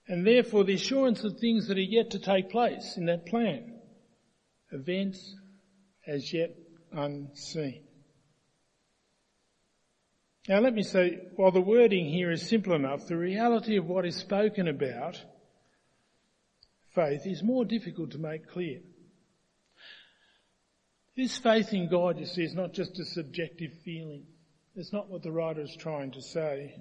and 0.07 0.25
therefore 0.25 0.63
the 0.63 0.73
assurance 0.73 1.23
of 1.23 1.37
things 1.37 1.67
that 1.67 1.77
are 1.77 1.81
yet 1.81 2.09
to 2.11 2.19
take 2.19 2.49
place 2.49 2.95
in 2.97 3.05
that 3.05 3.27
plan. 3.27 3.75
Events 4.71 5.35
as 6.07 6.33
yet 6.33 6.55
unseen. 6.91 7.86
Now 10.47 10.59
let 10.59 10.73
me 10.73 10.83
say, 10.83 11.19
while 11.35 11.51
the 11.51 11.59
wording 11.59 12.07
here 12.07 12.31
is 12.31 12.47
simple 12.47 12.73
enough, 12.73 13.07
the 13.07 13.17
reality 13.17 13.75
of 13.75 13.85
what 13.85 14.05
is 14.05 14.15
spoken 14.15 14.67
about 14.67 15.21
faith 16.95 17.27
is 17.27 17.43
more 17.43 17.65
difficult 17.65 18.11
to 18.11 18.17
make 18.17 18.47
clear. 18.49 18.79
This 21.17 21.37
faith 21.37 21.73
in 21.73 21.89
God, 21.89 22.17
you 22.17 22.25
see, 22.25 22.43
is 22.43 22.55
not 22.55 22.73
just 22.73 22.97
a 22.99 23.05
subjective 23.05 23.71
feeling. 23.83 24.25
It's 24.75 24.93
not 24.93 25.09
what 25.09 25.21
the 25.21 25.31
writer 25.31 25.61
is 25.61 25.75
trying 25.75 26.11
to 26.11 26.21
say. 26.21 26.75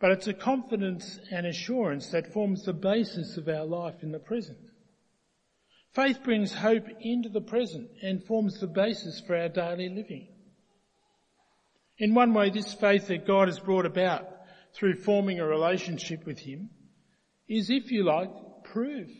But 0.00 0.12
it's 0.12 0.28
a 0.28 0.32
confidence 0.34 1.18
and 1.30 1.46
assurance 1.46 2.10
that 2.12 2.32
forms 2.32 2.64
the 2.64 2.72
basis 2.72 3.36
of 3.36 3.48
our 3.48 3.64
life 3.64 4.02
in 4.02 4.12
the 4.12 4.20
present. 4.20 4.58
Faith 5.92 6.22
brings 6.22 6.54
hope 6.54 6.86
into 7.00 7.28
the 7.28 7.40
present 7.40 7.90
and 8.02 8.24
forms 8.24 8.60
the 8.60 8.68
basis 8.68 9.20
for 9.20 9.36
our 9.36 9.48
daily 9.48 9.88
living. 9.88 10.28
In 11.98 12.14
one 12.14 12.32
way, 12.32 12.50
this 12.50 12.72
faith 12.72 13.08
that 13.08 13.26
God 13.26 13.48
has 13.48 13.58
brought 13.58 13.86
about 13.86 14.28
through 14.74 14.94
forming 14.94 15.40
a 15.40 15.46
relationship 15.46 16.24
with 16.24 16.38
Him 16.38 16.70
is, 17.48 17.70
if 17.70 17.90
you 17.90 18.04
like, 18.04 18.30
proof 18.64 19.10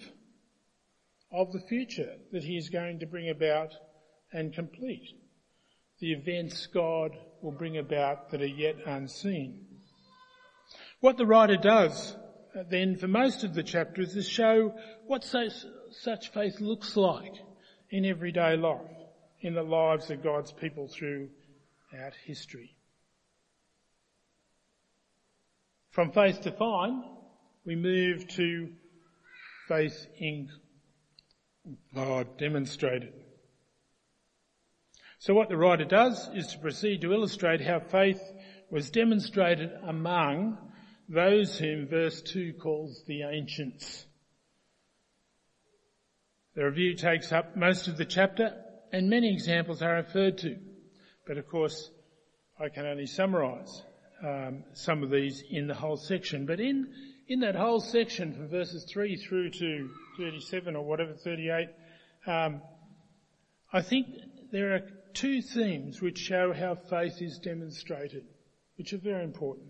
of 1.32 1.52
the 1.52 1.60
future 1.68 2.14
that 2.32 2.44
He 2.44 2.56
is 2.56 2.70
going 2.70 3.00
to 3.00 3.06
bring 3.06 3.30
about 3.30 3.74
and 4.32 4.52
complete. 4.52 5.08
The 5.98 6.12
events 6.12 6.66
God 6.66 7.16
will 7.42 7.52
bring 7.52 7.78
about 7.78 8.30
that 8.30 8.42
are 8.42 8.46
yet 8.46 8.76
unseen. 8.86 9.66
What 11.00 11.16
the 11.16 11.26
writer 11.26 11.56
does 11.56 12.16
uh, 12.58 12.64
then 12.70 12.96
for 12.96 13.08
most 13.08 13.44
of 13.44 13.54
the 13.54 13.62
chapters 13.62 14.16
is 14.16 14.28
show 14.28 14.74
what 15.06 15.24
such, 15.24 16.30
faith 16.32 16.60
looks 16.60 16.96
like 16.96 17.34
in 17.90 18.04
everyday 18.04 18.56
life, 18.56 18.80
in 19.40 19.54
the 19.54 19.62
lives 19.62 20.10
of 20.10 20.22
God's 20.22 20.52
people 20.52 20.88
throughout 21.90 22.14
history. 22.24 22.76
From 25.90 26.12
faith 26.12 26.42
to 26.42 26.52
we 27.64 27.76
move 27.76 28.28
to 28.28 28.70
faith 29.68 30.06
oh, 30.08 30.14
in 30.18 30.48
God 31.94 32.38
demonstrated. 32.38 33.12
So 35.18 35.34
what 35.34 35.48
the 35.48 35.56
writer 35.56 35.84
does 35.84 36.30
is 36.34 36.46
to 36.48 36.58
proceed 36.58 37.00
to 37.00 37.12
illustrate 37.12 37.60
how 37.60 37.80
faith 37.80 38.20
was 38.70 38.90
demonstrated 38.90 39.70
among 39.86 40.58
those 41.08 41.58
whom 41.58 41.88
verse 41.88 42.22
2 42.22 42.54
calls 42.54 43.02
the 43.06 43.22
ancients. 43.22 44.06
The 46.54 46.64
review 46.64 46.94
takes 46.94 47.32
up 47.32 47.56
most 47.56 47.88
of 47.88 47.96
the 47.96 48.04
chapter 48.04 48.52
and 48.92 49.10
many 49.10 49.32
examples 49.32 49.82
are 49.82 49.94
referred 49.94 50.38
to. 50.38 50.58
But 51.28 51.36
of 51.36 51.46
course, 51.46 51.90
I 52.58 52.70
can 52.70 52.86
only 52.86 53.06
summarise 53.06 53.82
um, 54.24 54.64
some 54.72 55.02
of 55.02 55.10
these 55.10 55.44
in 55.50 55.66
the 55.66 55.74
whole 55.74 55.98
section. 55.98 56.46
But 56.46 56.58
in 56.58 56.88
in 57.28 57.40
that 57.40 57.54
whole 57.54 57.80
section 57.80 58.32
from 58.32 58.48
verses 58.48 58.86
3 58.90 59.16
through 59.16 59.50
to 59.50 59.90
37 60.16 60.74
or 60.74 60.82
whatever, 60.82 61.12
38, 61.12 61.68
um, 62.26 62.62
I 63.70 63.82
think 63.82 64.06
there 64.50 64.74
are 64.74 64.80
two 65.12 65.42
themes 65.42 66.00
which 66.00 66.16
show 66.16 66.54
how 66.54 66.74
faith 66.74 67.20
is 67.20 67.38
demonstrated, 67.38 68.24
which 68.78 68.94
are 68.94 68.98
very 68.98 69.22
important. 69.22 69.68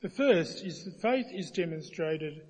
The 0.00 0.08
first 0.08 0.64
is 0.64 0.84
that 0.84 1.02
faith 1.02 1.26
is 1.30 1.50
demonstrated 1.50 2.40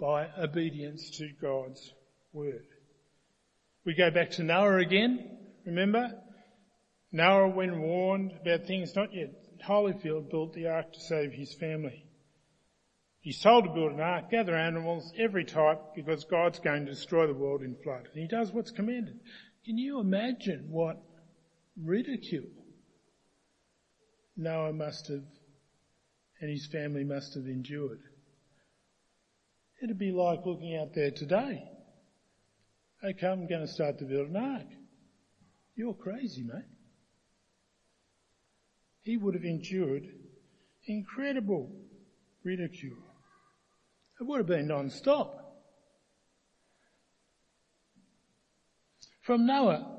by 0.00 0.28
obedience 0.38 1.10
to 1.18 1.28
God's 1.42 1.92
word. 2.32 2.64
We 3.84 3.94
go 3.94 4.10
back 4.10 4.30
to 4.32 4.42
Noah 4.42 4.78
again, 4.78 5.36
remember? 5.66 6.18
Noah, 7.12 7.48
when 7.48 7.82
warned 7.82 8.32
about 8.40 8.66
things 8.66 8.96
not 8.96 9.14
yet 9.14 9.30
Holyfield, 9.62 10.30
built 10.30 10.54
the 10.54 10.66
ark 10.66 10.92
to 10.92 11.00
save 11.00 11.32
his 11.32 11.54
family. 11.54 12.04
He's 13.20 13.40
told 13.40 13.64
to 13.64 13.70
build 13.70 13.92
an 13.92 14.00
ark, 14.00 14.30
gather 14.30 14.56
animals, 14.56 15.12
every 15.16 15.44
type, 15.44 15.94
because 15.94 16.24
God's 16.24 16.58
going 16.58 16.86
to 16.86 16.92
destroy 16.92 17.28
the 17.28 17.34
world 17.34 17.62
in 17.62 17.76
flood. 17.84 18.08
And 18.12 18.22
he 18.22 18.26
does 18.26 18.50
what's 18.50 18.72
commanded. 18.72 19.20
Can 19.64 19.78
you 19.78 20.00
imagine 20.00 20.66
what 20.70 21.00
ridicule 21.80 22.50
Noah 24.36 24.72
must 24.72 25.06
have 25.08 25.22
and 26.40 26.50
his 26.50 26.66
family 26.66 27.04
must 27.04 27.34
have 27.34 27.46
endured? 27.46 28.00
It'd 29.80 29.98
be 29.98 30.10
like 30.10 30.44
looking 30.44 30.76
out 30.76 30.94
there 30.94 31.12
today. 31.12 31.62
Okay, 33.04 33.26
I'm 33.26 33.46
going 33.46 33.60
to 33.60 33.68
start 33.68 33.98
to 33.98 34.04
build 34.04 34.30
an 34.30 34.36
ark. 34.36 34.66
You're 35.76 35.94
crazy, 35.94 36.42
mate. 36.42 36.71
He 39.02 39.16
would 39.16 39.34
have 39.34 39.44
endured 39.44 40.06
incredible 40.86 41.70
ridicule. 42.44 42.98
It 44.20 44.24
would 44.24 44.38
have 44.38 44.46
been 44.46 44.68
non-stop. 44.68 45.38
From 49.20 49.46
Noah, 49.46 49.98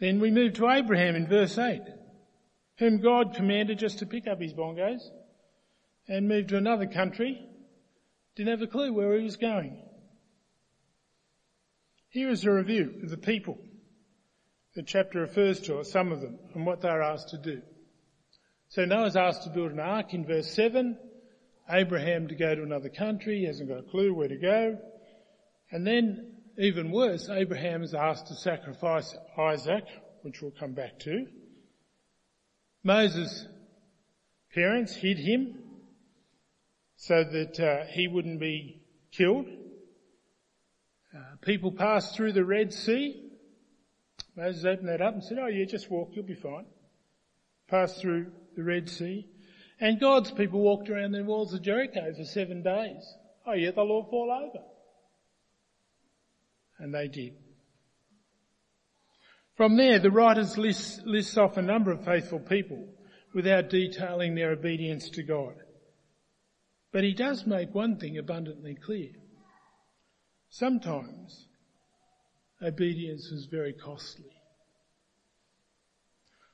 then 0.00 0.20
we 0.20 0.30
move 0.30 0.54
to 0.54 0.68
Abraham 0.68 1.14
in 1.14 1.26
verse 1.28 1.58
8, 1.58 1.80
whom 2.78 3.00
God 3.00 3.34
commanded 3.34 3.78
just 3.78 4.00
to 4.00 4.06
pick 4.06 4.26
up 4.26 4.40
his 4.40 4.52
bongos 4.52 5.02
and 6.08 6.28
move 6.28 6.48
to 6.48 6.56
another 6.56 6.86
country. 6.86 7.40
Didn't 8.34 8.50
have 8.50 8.62
a 8.62 8.66
clue 8.66 8.92
where 8.92 9.16
he 9.16 9.24
was 9.24 9.36
going. 9.36 9.80
Here 12.08 12.30
is 12.30 12.44
a 12.44 12.52
review 12.52 13.00
of 13.02 13.10
the 13.10 13.16
people 13.16 13.58
the 14.74 14.82
chapter 14.82 15.20
refers 15.20 15.60
to, 15.60 15.74
or 15.74 15.84
some 15.84 16.12
of 16.12 16.20
them, 16.20 16.38
and 16.54 16.64
what 16.64 16.80
they're 16.80 17.02
asked 17.02 17.28
to 17.30 17.38
do. 17.38 17.62
So 18.72 18.86
Noah's 18.86 19.16
asked 19.16 19.42
to 19.42 19.50
build 19.50 19.72
an 19.72 19.80
ark 19.80 20.14
in 20.14 20.24
verse 20.24 20.50
7. 20.50 20.96
Abraham 21.68 22.28
to 22.28 22.34
go 22.34 22.54
to 22.54 22.62
another 22.62 22.88
country, 22.88 23.40
he 23.40 23.44
hasn't 23.44 23.68
got 23.68 23.80
a 23.80 23.82
clue 23.82 24.14
where 24.14 24.28
to 24.28 24.38
go. 24.38 24.78
And 25.70 25.86
then, 25.86 26.36
even 26.56 26.90
worse, 26.90 27.28
Abraham 27.28 27.82
is 27.82 27.92
asked 27.92 28.28
to 28.28 28.34
sacrifice 28.34 29.14
Isaac, 29.36 29.84
which 30.22 30.40
we'll 30.40 30.52
come 30.52 30.72
back 30.72 30.98
to. 31.00 31.26
Moses' 32.82 33.46
parents 34.54 34.94
hid 34.94 35.18
him 35.18 35.54
so 36.96 37.24
that 37.24 37.60
uh, 37.60 37.84
he 37.90 38.08
wouldn't 38.08 38.40
be 38.40 38.80
killed. 39.10 39.48
Uh, 41.14 41.18
people 41.42 41.72
passed 41.72 42.16
through 42.16 42.32
the 42.32 42.44
Red 42.44 42.72
Sea. 42.72 43.32
Moses 44.34 44.64
opened 44.64 44.88
that 44.88 45.02
up 45.02 45.12
and 45.12 45.22
said, 45.22 45.36
oh 45.38 45.48
yeah, 45.48 45.66
just 45.66 45.90
walk, 45.90 46.12
you'll 46.14 46.24
be 46.24 46.34
fine. 46.34 46.64
Passed 47.68 48.00
through 48.00 48.32
the 48.56 48.62
Red 48.62 48.88
Sea. 48.88 49.26
And 49.80 50.00
God's 50.00 50.30
people 50.30 50.60
walked 50.60 50.88
around 50.88 51.12
the 51.12 51.24
walls 51.24 51.52
of 51.54 51.62
Jericho 51.62 52.12
for 52.16 52.24
seven 52.24 52.62
days. 52.62 53.02
Oh 53.46 53.54
yeah, 53.54 53.70
they'll 53.70 53.90
all 53.90 54.06
fall 54.08 54.30
over. 54.30 54.64
And 56.78 56.94
they 56.94 57.08
did. 57.08 57.34
From 59.56 59.76
there, 59.76 59.98
the 59.98 60.10
writers 60.10 60.56
list, 60.56 61.04
lists 61.04 61.36
off 61.36 61.56
a 61.56 61.62
number 61.62 61.92
of 61.92 62.04
faithful 62.04 62.40
people 62.40 62.88
without 63.34 63.70
detailing 63.70 64.34
their 64.34 64.52
obedience 64.52 65.10
to 65.10 65.22
God. 65.22 65.54
But 66.92 67.04
he 67.04 67.14
does 67.14 67.46
make 67.46 67.74
one 67.74 67.96
thing 67.96 68.18
abundantly 68.18 68.74
clear. 68.74 69.10
Sometimes 70.48 71.46
obedience 72.62 73.26
is 73.26 73.46
very 73.46 73.72
costly. 73.72 74.31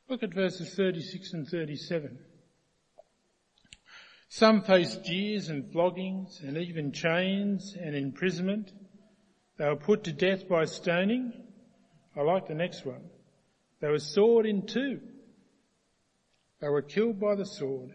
Look 0.09 0.23
at 0.23 0.33
verses 0.33 0.75
36 0.75 1.35
and 1.35 1.47
37. 1.47 2.18
Some 4.31 4.62
faced 4.62 5.05
jeers 5.05 5.51
and 5.51 5.71
floggings 5.71 6.40
and 6.42 6.57
even 6.57 6.92
chains 6.92 7.77
and 7.79 7.94
imprisonment. 7.94 8.73
They 9.59 9.66
were 9.66 9.77
put 9.77 10.05
to 10.05 10.12
death 10.12 10.49
by 10.49 10.64
stoning. 10.64 11.33
I 12.16 12.23
like 12.23 12.47
the 12.47 12.55
next 12.55 12.87
one. 12.87 13.11
They 13.81 13.88
were 13.88 13.99
sawed 13.99 14.47
in 14.47 14.66
two. 14.66 15.01
They 16.61 16.68
were 16.68 16.83
killed 16.83 17.21
by 17.21 17.35
the 17.35 17.47
sword. 17.47 17.90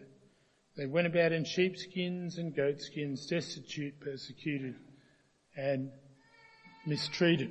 They 0.76 0.86
went 0.86 1.08
about 1.08 1.32
in 1.32 1.44
sheepskins 1.44 2.38
and 2.38 2.54
goatskins, 2.54 3.26
destitute, 3.26 4.00
persecuted, 4.00 4.76
and 5.56 5.90
mistreated. 6.86 7.50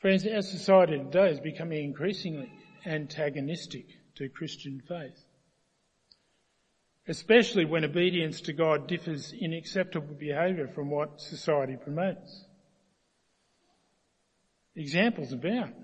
Friends, 0.00 0.24
our 0.28 0.42
society 0.42 0.96
today 0.98 1.30
is 1.30 1.40
becoming 1.40 1.82
increasingly 1.84 2.52
antagonistic 2.86 3.86
to 4.14 4.28
Christian 4.28 4.80
faith. 4.88 5.24
Especially 7.08 7.64
when 7.64 7.84
obedience 7.84 8.42
to 8.42 8.52
God 8.52 8.86
differs 8.86 9.32
in 9.32 9.52
acceptable 9.52 10.14
behaviour 10.14 10.68
from 10.68 10.90
what 10.90 11.20
society 11.20 11.76
promotes. 11.82 12.44
Examples 14.76 15.32
abound. 15.32 15.74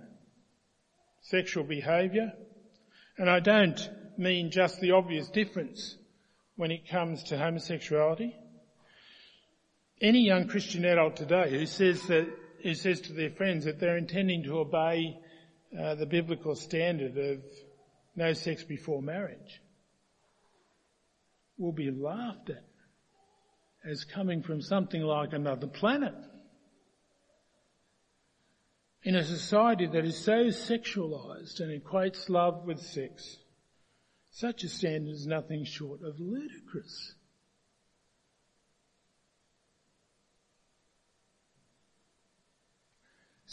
Sexual 1.23 1.65
behaviour, 1.65 2.33
and 3.19 3.29
I 3.29 3.41
don't 3.41 3.81
mean 4.17 4.51
just 4.53 4.81
the 4.81 4.93
obvious 4.93 5.29
difference 5.29 5.97
when 6.55 6.71
it 6.71 6.89
comes 6.89 7.25
to 7.25 7.39
homosexuality. 7.39 8.37
Any 10.01 10.21
young 10.27 10.47
Christian 10.47 10.85
adult 10.85 11.17
today 11.17 11.51
who 11.51 11.67
says 11.67 12.01
that, 12.09 12.29
who 12.65 12.75
says 12.75 13.03
to 13.03 13.13
their 13.13 13.31
friends 13.31 13.67
that 13.67 13.79
they're 13.79 13.99
intending 13.99 14.43
to 14.43 14.59
obey 14.59 15.17
uh, 15.79 15.95
the 15.97 16.07
biblical 16.07 16.57
standard 16.57 17.17
of 17.19 17.43
no 18.17 18.33
sex 18.33 18.65
before 18.65 19.03
marriage 19.03 19.61
will 21.59 21.73
be 21.73 21.91
laughed 21.91 22.49
at 22.49 22.65
as 23.89 24.05
coming 24.05 24.43
from 24.43 24.63
something 24.63 25.03
like 25.03 25.35
another 25.35 25.67
planet. 25.67 26.15
In 29.03 29.15
a 29.15 29.25
society 29.25 29.87
that 29.87 30.07
is 30.07 30.17
so 30.25 30.47
sexualized 30.47 31.61
and 31.61 31.83
equates 31.83 32.31
love 32.31 32.65
with 32.65 32.81
sex, 32.81 33.37
such 34.31 34.65
a 34.65 34.69
standard 34.71 35.13
is 35.13 35.27
nothing 35.27 35.67
short 35.67 36.01
of 36.03 36.19
ludicrous. 36.19 37.15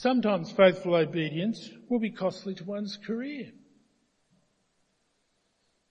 Sometimes 0.02 0.52
faithful 0.52 0.96
obedience 0.96 1.70
will 1.88 2.00
be 2.00 2.10
costly 2.10 2.56
to 2.56 2.64
one's 2.64 2.98
career 2.98 3.52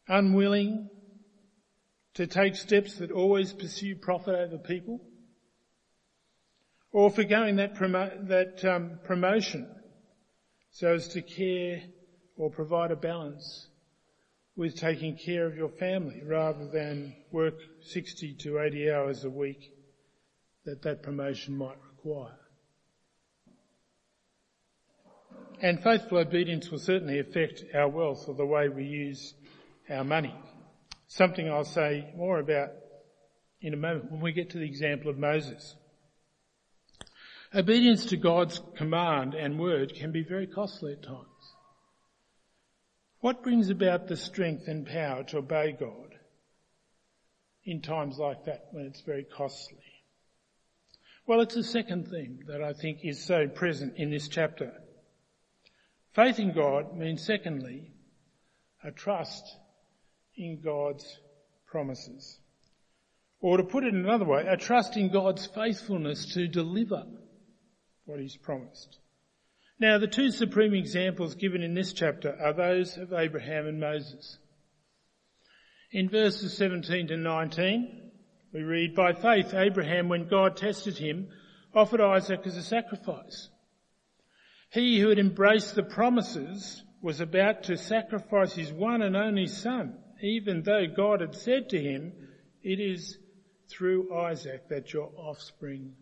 unwilling 0.08 0.88
to 2.14 2.26
take 2.26 2.56
steps 2.56 2.96
that 2.96 3.12
always 3.12 3.52
pursue 3.52 3.94
profit 3.94 4.34
over 4.34 4.58
people, 4.58 5.00
or 6.90 7.08
forgoing 7.08 7.54
that, 7.54 7.76
promo- 7.76 8.26
that 8.26 8.64
um, 8.64 8.98
promotion 9.04 9.70
so 10.72 10.92
as 10.92 11.06
to 11.06 11.22
care 11.22 11.80
or 12.36 12.50
provide 12.50 12.90
a 12.90 12.96
balance 12.96 13.68
with 14.56 14.74
taking 14.74 15.14
care 15.14 15.46
of 15.46 15.54
your 15.54 15.70
family 15.70 16.20
rather 16.24 16.66
than 16.66 17.14
work 17.30 17.54
60 17.82 18.34
to 18.40 18.58
80 18.58 18.90
hours 18.90 19.22
a 19.22 19.30
week 19.30 19.70
that 20.64 20.82
that 20.82 21.00
promotion 21.00 21.56
might 21.56 21.78
require. 21.96 22.34
And 25.62 25.82
faithful 25.82 26.18
obedience 26.18 26.70
will 26.70 26.78
certainly 26.78 27.18
affect 27.18 27.64
our 27.74 27.88
wealth 27.88 28.24
or 28.28 28.34
the 28.34 28.46
way 28.46 28.68
we 28.68 28.84
use 28.84 29.34
our 29.90 30.04
money. 30.04 30.34
Something 31.06 31.50
I'll 31.50 31.64
say 31.64 32.12
more 32.16 32.38
about 32.38 32.70
in 33.60 33.74
a 33.74 33.76
moment 33.76 34.10
when 34.10 34.22
we 34.22 34.32
get 34.32 34.50
to 34.50 34.58
the 34.58 34.64
example 34.64 35.10
of 35.10 35.18
Moses. 35.18 35.76
Obedience 37.54 38.06
to 38.06 38.16
God's 38.16 38.60
command 38.76 39.34
and 39.34 39.58
word 39.58 39.94
can 39.94 40.12
be 40.12 40.22
very 40.22 40.46
costly 40.46 40.92
at 40.92 41.02
times. 41.02 41.26
What 43.20 43.42
brings 43.42 43.68
about 43.68 44.08
the 44.08 44.16
strength 44.16 44.66
and 44.66 44.86
power 44.86 45.24
to 45.24 45.38
obey 45.38 45.76
God 45.78 46.14
in 47.64 47.82
times 47.82 48.18
like 48.18 48.44
that 48.46 48.68
when 48.70 48.86
it's 48.86 49.02
very 49.02 49.24
costly? 49.24 49.82
Well, 51.26 51.42
it's 51.42 51.56
a 51.56 51.64
second 51.64 52.08
theme 52.08 52.44
that 52.48 52.62
I 52.62 52.72
think 52.72 53.00
is 53.04 53.22
so 53.22 53.46
present 53.46 53.96
in 53.96 54.10
this 54.10 54.28
chapter. 54.28 54.72
Faith 56.14 56.38
in 56.38 56.52
God 56.52 56.96
means 56.96 57.24
secondly, 57.24 57.92
a 58.82 58.90
trust 58.90 59.44
in 60.36 60.60
God's 60.60 61.18
promises. 61.66 62.38
Or 63.40 63.56
to 63.56 63.64
put 63.64 63.84
it 63.84 63.94
another 63.94 64.24
way, 64.24 64.44
a 64.46 64.56
trust 64.56 64.96
in 64.96 65.10
God's 65.10 65.46
faithfulness 65.46 66.34
to 66.34 66.48
deliver 66.48 67.04
what 68.04 68.20
he's 68.20 68.36
promised. 68.36 68.98
Now 69.78 69.98
the 69.98 70.08
two 70.08 70.30
supreme 70.30 70.74
examples 70.74 71.34
given 71.36 71.62
in 71.62 71.74
this 71.74 71.92
chapter 71.92 72.36
are 72.38 72.52
those 72.52 72.98
of 72.98 73.12
Abraham 73.12 73.66
and 73.66 73.80
Moses. 73.80 74.38
In 75.92 76.08
verses 76.08 76.56
17 76.56 77.08
to 77.08 77.16
19, 77.16 78.10
we 78.52 78.62
read, 78.62 78.94
By 78.94 79.12
faith 79.12 79.54
Abraham, 79.54 80.08
when 80.08 80.28
God 80.28 80.56
tested 80.56 80.98
him, 80.98 81.28
offered 81.74 82.00
Isaac 82.00 82.40
as 82.44 82.56
a 82.56 82.62
sacrifice. 82.62 83.48
He 84.70 85.00
who 85.00 85.08
had 85.08 85.18
embraced 85.18 85.74
the 85.74 85.82
promises 85.82 86.82
was 87.02 87.20
about 87.20 87.64
to 87.64 87.76
sacrifice 87.76 88.52
his 88.52 88.72
one 88.72 89.02
and 89.02 89.16
only 89.16 89.46
son, 89.46 89.98
even 90.22 90.62
though 90.62 90.86
God 90.86 91.20
had 91.20 91.34
said 91.34 91.70
to 91.70 91.80
him, 91.80 92.12
it 92.62 92.78
is 92.78 93.18
through 93.68 94.14
Isaac 94.14 94.68
that 94.68 94.92
your 94.92 95.10
offspring 95.16 95.94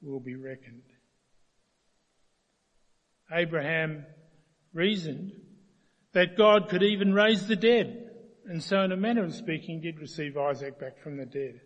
will 0.00 0.20
be 0.20 0.34
reckoned. 0.34 0.82
Abraham 3.32 4.06
reasoned 4.72 5.32
that 6.12 6.36
God 6.36 6.68
could 6.68 6.82
even 6.82 7.12
raise 7.12 7.46
the 7.46 7.56
dead, 7.56 8.10
and 8.46 8.62
so 8.62 8.82
in 8.82 8.92
a 8.92 8.96
manner 8.96 9.24
of 9.24 9.34
speaking 9.34 9.80
did 9.80 10.00
receive 10.00 10.36
Isaac 10.36 10.80
back 10.80 10.98
from 11.02 11.16
the 11.16 11.26
dead. 11.26 11.60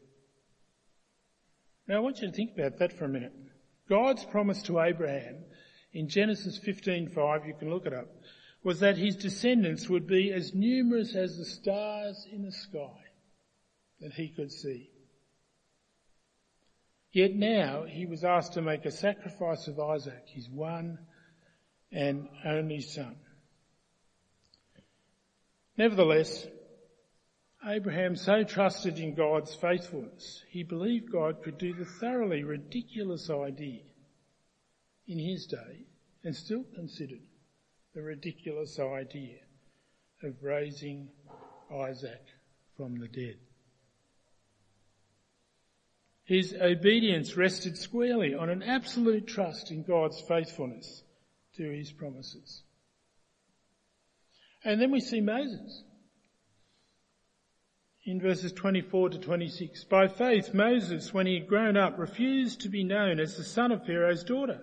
Now 1.87 1.97
I 1.97 2.01
want 2.01 2.20
you 2.20 2.29
to 2.29 2.35
think 2.35 2.53
about 2.59 2.79
that 2.79 2.92
for 2.92 3.05
a 3.05 3.09
minute. 3.09 3.33
God's 3.88 4.25
promise 4.25 4.62
to 4.62 4.81
Abraham 4.81 5.44
in 5.95 6.09
Genesis 6.09 6.59
15:5, 6.59 7.47
you 7.47 7.55
can 7.55 7.71
look 7.71 7.87
it 7.87 7.93
up, 7.93 8.09
was 8.65 8.81
that 8.81 8.99
his 8.99 9.15
descendants 9.17 9.89
would 9.89 10.07
be 10.07 10.33
as 10.33 10.53
numerous 10.55 11.15
as 11.15 11.39
the 11.39 11.45
stars 11.45 12.27
in 12.31 12.43
the 12.43 12.53
sky 12.53 13.01
that 14.01 14.13
he 14.13 14.29
could 14.29 14.51
see. 14.51 14.91
Yet 17.13 17.37
now 17.37 17.85
he 17.85 18.07
was 18.07 18.25
asked 18.25 18.55
to 18.55 18.63
make 18.63 18.85
a 18.85 18.91
sacrifice 18.91 19.69
of 19.69 19.79
Isaac, 19.79 20.25
his 20.27 20.51
one 20.51 20.99
and 21.93 22.29
only 22.45 22.81
son. 22.81 23.17
Nevertheless, 25.79 26.45
Abraham 27.65 28.17
so 28.17 28.43
trusted 28.43 28.99
in 28.99 29.15
God's 29.15 29.55
faithfulness, 29.55 30.43
he 30.49 30.65
believed 30.65 31.13
God 31.13 31.43
could 31.45 31.57
do 31.57 31.73
the 31.73 31.85
thoroughly 31.85 32.43
ridiculous 32.43 33.31
idea 33.31 33.83
in 35.07 35.19
his 35.19 35.47
day 35.47 35.87
and 36.23 36.35
still 36.35 36.64
considered 36.75 37.23
the 37.95 38.03
ridiculous 38.03 38.79
idea 38.79 39.38
of 40.23 40.43
raising 40.43 41.09
Isaac 41.73 42.23
from 42.77 42.99
the 42.99 43.09
dead. 43.09 43.37
His 46.25 46.55
obedience 46.55 47.37
rested 47.37 47.77
squarely 47.77 48.35
on 48.35 48.49
an 48.49 48.62
absolute 48.62 49.27
trust 49.27 49.71
in 49.71 49.83
God's 49.83 50.21
faithfulness 50.23 51.03
to 51.57 51.71
his 51.71 51.93
promises. 51.93 52.62
And 54.64 54.81
then 54.81 54.90
we 54.90 55.01
see 55.01 55.21
Moses. 55.21 55.85
In 58.07 58.21
verses 58.21 58.53
24 58.53 59.11
to 59.11 59.19
26, 59.19 59.85
by 59.85 60.09
faith 60.09 60.55
Moses, 60.55 61.12
when 61.12 61.27
he 61.27 61.35
had 61.35 61.47
grown 61.47 61.77
up, 61.77 61.99
refused 61.99 62.62
to 62.62 62.69
be 62.69 62.85
known 62.85 63.21
as 63.21 63.37
the 63.37 63.45
son 63.45 63.73
of 63.73 63.85
Pharaoh's 63.87 64.25
daughter. 64.25 64.62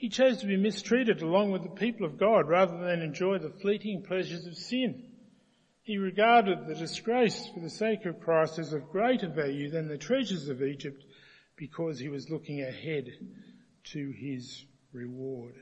He 0.00 0.08
chose 0.08 0.38
to 0.38 0.46
be 0.46 0.56
mistreated 0.56 1.20
along 1.20 1.50
with 1.50 1.62
the 1.62 1.68
people 1.68 2.06
of 2.06 2.16
God 2.16 2.48
rather 2.48 2.78
than 2.78 3.02
enjoy 3.02 3.36
the 3.36 3.50
fleeting 3.50 4.02
pleasures 4.02 4.46
of 4.46 4.56
sin. 4.56 5.04
He 5.82 5.98
regarded 5.98 6.66
the 6.66 6.74
disgrace 6.74 7.46
for 7.52 7.60
the 7.60 7.68
sake 7.68 8.06
of 8.06 8.18
Christ 8.18 8.58
as 8.58 8.72
of 8.72 8.88
greater 8.88 9.28
value 9.28 9.68
than 9.68 9.88
the 9.88 9.98
treasures 9.98 10.48
of 10.48 10.62
Egypt 10.62 11.04
because 11.54 11.98
he 11.98 12.08
was 12.08 12.30
looking 12.30 12.62
ahead 12.62 13.10
to 13.92 14.10
his 14.12 14.64
reward. 14.94 15.56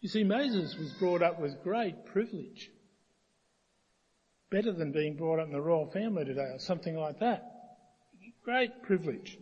You 0.00 0.08
see, 0.08 0.22
Moses 0.22 0.76
was 0.78 0.92
brought 1.00 1.20
up 1.20 1.40
with 1.40 1.64
great 1.64 2.06
privilege. 2.06 2.70
Better 4.52 4.70
than 4.70 4.92
being 4.92 5.16
brought 5.16 5.40
up 5.40 5.48
in 5.48 5.52
the 5.52 5.60
royal 5.60 5.90
family 5.90 6.26
today 6.26 6.52
or 6.52 6.60
something 6.60 6.96
like 6.96 7.18
that. 7.18 7.42
Great 8.44 8.84
privilege. 8.84 9.36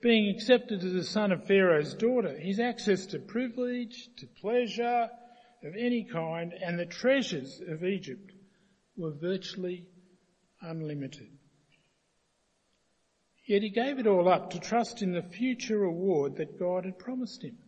Being 0.00 0.34
accepted 0.34 0.84
as 0.84 0.92
the 0.92 1.04
son 1.04 1.32
of 1.32 1.46
Pharaoh's 1.46 1.94
daughter, 1.94 2.38
his 2.38 2.60
access 2.60 3.06
to 3.06 3.18
privilege, 3.18 4.08
to 4.18 4.26
pleasure 4.40 5.08
of 5.64 5.74
any 5.76 6.04
kind, 6.04 6.52
and 6.52 6.78
the 6.78 6.86
treasures 6.86 7.60
of 7.66 7.82
Egypt 7.82 8.32
were 8.96 9.12
virtually 9.12 9.86
unlimited. 10.60 11.30
Yet 13.46 13.62
he 13.62 13.70
gave 13.70 13.98
it 13.98 14.06
all 14.06 14.28
up 14.28 14.50
to 14.50 14.60
trust 14.60 15.02
in 15.02 15.12
the 15.12 15.22
future 15.22 15.78
reward 15.78 16.36
that 16.36 16.58
God 16.58 16.84
had 16.84 16.98
promised 16.98 17.42
him 17.42 17.58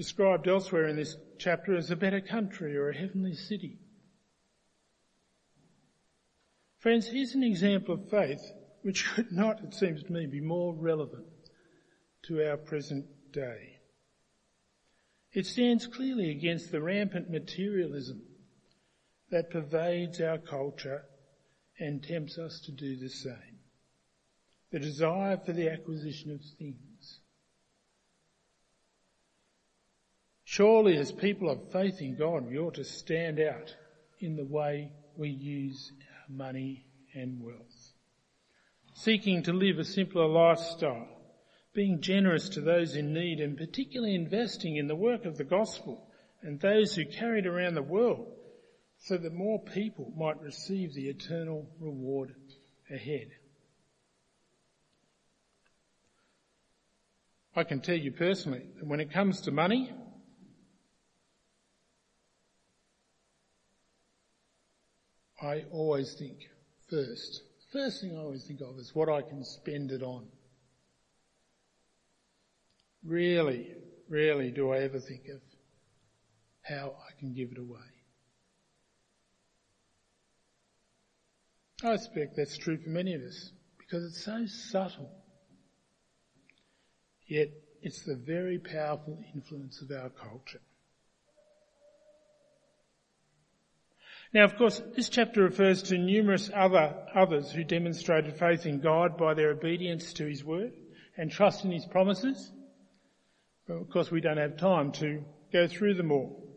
described 0.00 0.48
elsewhere 0.48 0.86
in 0.86 0.96
this 0.96 1.14
chapter 1.38 1.76
as 1.76 1.90
a 1.90 1.96
better 1.96 2.22
country 2.22 2.74
or 2.74 2.88
a 2.88 2.96
heavenly 2.96 3.34
city. 3.34 3.78
Friends, 6.78 7.06
here's 7.08 7.34
an 7.34 7.42
example 7.42 7.96
of 7.96 8.08
faith 8.08 8.40
which 8.82 9.08
could 9.14 9.32
not, 9.32 9.62
it 9.62 9.74
seems 9.74 10.02
to 10.02 10.12
me, 10.12 10.26
be 10.26 10.40
more 10.40 10.74
relevant 10.74 11.26
to 12.24 12.48
our 12.48 12.56
present 12.56 13.06
day. 13.32 13.78
It 15.32 15.46
stands 15.46 15.86
clearly 15.86 16.30
against 16.30 16.72
the 16.72 16.82
rampant 16.82 17.30
materialism 17.30 18.22
that 19.30 19.50
pervades 19.50 20.20
our 20.20 20.38
culture 20.38 21.04
and 21.78 22.02
tempts 22.02 22.36
us 22.38 22.60
to 22.66 22.72
do 22.72 22.96
the 22.96 23.08
same. 23.08 23.60
The 24.72 24.80
desire 24.80 25.36
for 25.36 25.52
the 25.52 25.70
acquisition 25.70 26.32
of 26.32 26.40
things 26.58 27.20
Surely 30.50 30.96
as 30.96 31.12
people 31.12 31.48
of 31.48 31.70
faith 31.70 32.00
in 32.00 32.16
God, 32.16 32.44
we 32.44 32.58
ought 32.58 32.74
to 32.74 32.84
stand 32.84 33.38
out 33.38 33.72
in 34.18 34.34
the 34.34 34.44
way 34.44 34.90
we 35.16 35.28
use 35.28 35.92
our 36.00 36.36
money 36.36 36.86
and 37.14 37.40
wealth. 37.40 37.69
Seeking 39.02 39.44
to 39.44 39.54
live 39.54 39.78
a 39.78 39.84
simpler 39.86 40.26
lifestyle, 40.26 41.08
being 41.72 42.02
generous 42.02 42.50
to 42.50 42.60
those 42.60 42.94
in 42.94 43.14
need 43.14 43.40
and 43.40 43.56
particularly 43.56 44.14
investing 44.14 44.76
in 44.76 44.88
the 44.88 44.94
work 44.94 45.24
of 45.24 45.38
the 45.38 45.44
gospel 45.44 46.06
and 46.42 46.60
those 46.60 46.94
who 46.94 47.06
carry 47.06 47.38
it 47.38 47.46
around 47.46 47.76
the 47.76 47.82
world 47.82 48.30
so 48.98 49.16
that 49.16 49.32
more 49.32 49.58
people 49.58 50.12
might 50.18 50.38
receive 50.42 50.92
the 50.92 51.08
eternal 51.08 51.66
reward 51.80 52.34
ahead. 52.90 53.28
I 57.56 57.64
can 57.64 57.80
tell 57.80 57.96
you 57.96 58.12
personally 58.12 58.66
that 58.76 58.86
when 58.86 59.00
it 59.00 59.10
comes 59.10 59.40
to 59.42 59.50
money, 59.50 59.90
I 65.40 65.64
always 65.72 66.12
think 66.18 66.36
first, 66.90 67.44
first 67.72 68.00
thing 68.00 68.16
I 68.16 68.20
always 68.20 68.44
think 68.44 68.60
of 68.60 68.78
is 68.78 68.94
what 68.94 69.08
I 69.08 69.22
can 69.22 69.44
spend 69.44 69.92
it 69.92 70.02
on. 70.02 70.26
Really, 73.04 73.74
rarely 74.08 74.50
do 74.50 74.72
I 74.72 74.78
ever 74.78 75.00
think 75.00 75.28
of 75.28 75.40
how 76.62 76.94
I 77.08 77.18
can 77.18 77.32
give 77.32 77.50
it 77.52 77.58
away. 77.58 77.80
I 81.82 81.94
expect 81.94 82.36
that's 82.36 82.58
true 82.58 82.76
for 82.76 82.90
many 82.90 83.14
of 83.14 83.22
us 83.22 83.52
because 83.78 84.04
it's 84.04 84.24
so 84.24 84.44
subtle. 84.46 85.10
Yet 87.26 87.48
it's 87.80 88.02
the 88.02 88.16
very 88.16 88.58
powerful 88.58 89.18
influence 89.34 89.80
of 89.80 89.90
our 89.90 90.10
culture. 90.10 90.60
Now, 94.32 94.44
of 94.44 94.56
course, 94.56 94.80
this 94.94 95.08
chapter 95.08 95.42
refers 95.42 95.82
to 95.84 95.98
numerous 95.98 96.50
other 96.54 96.94
others 97.14 97.50
who 97.50 97.64
demonstrated 97.64 98.38
faith 98.38 98.64
in 98.64 98.80
God 98.80 99.16
by 99.16 99.34
their 99.34 99.50
obedience 99.50 100.12
to 100.14 100.26
His 100.26 100.44
word 100.44 100.72
and 101.16 101.30
trust 101.30 101.64
in 101.64 101.72
His 101.72 101.86
promises. 101.86 102.52
But 103.66 103.74
of 103.74 103.90
course, 103.90 104.10
we 104.10 104.20
don't 104.20 104.36
have 104.36 104.56
time 104.56 104.92
to 104.92 105.24
go 105.52 105.66
through 105.66 105.94
them 105.94 106.12
all. 106.12 106.48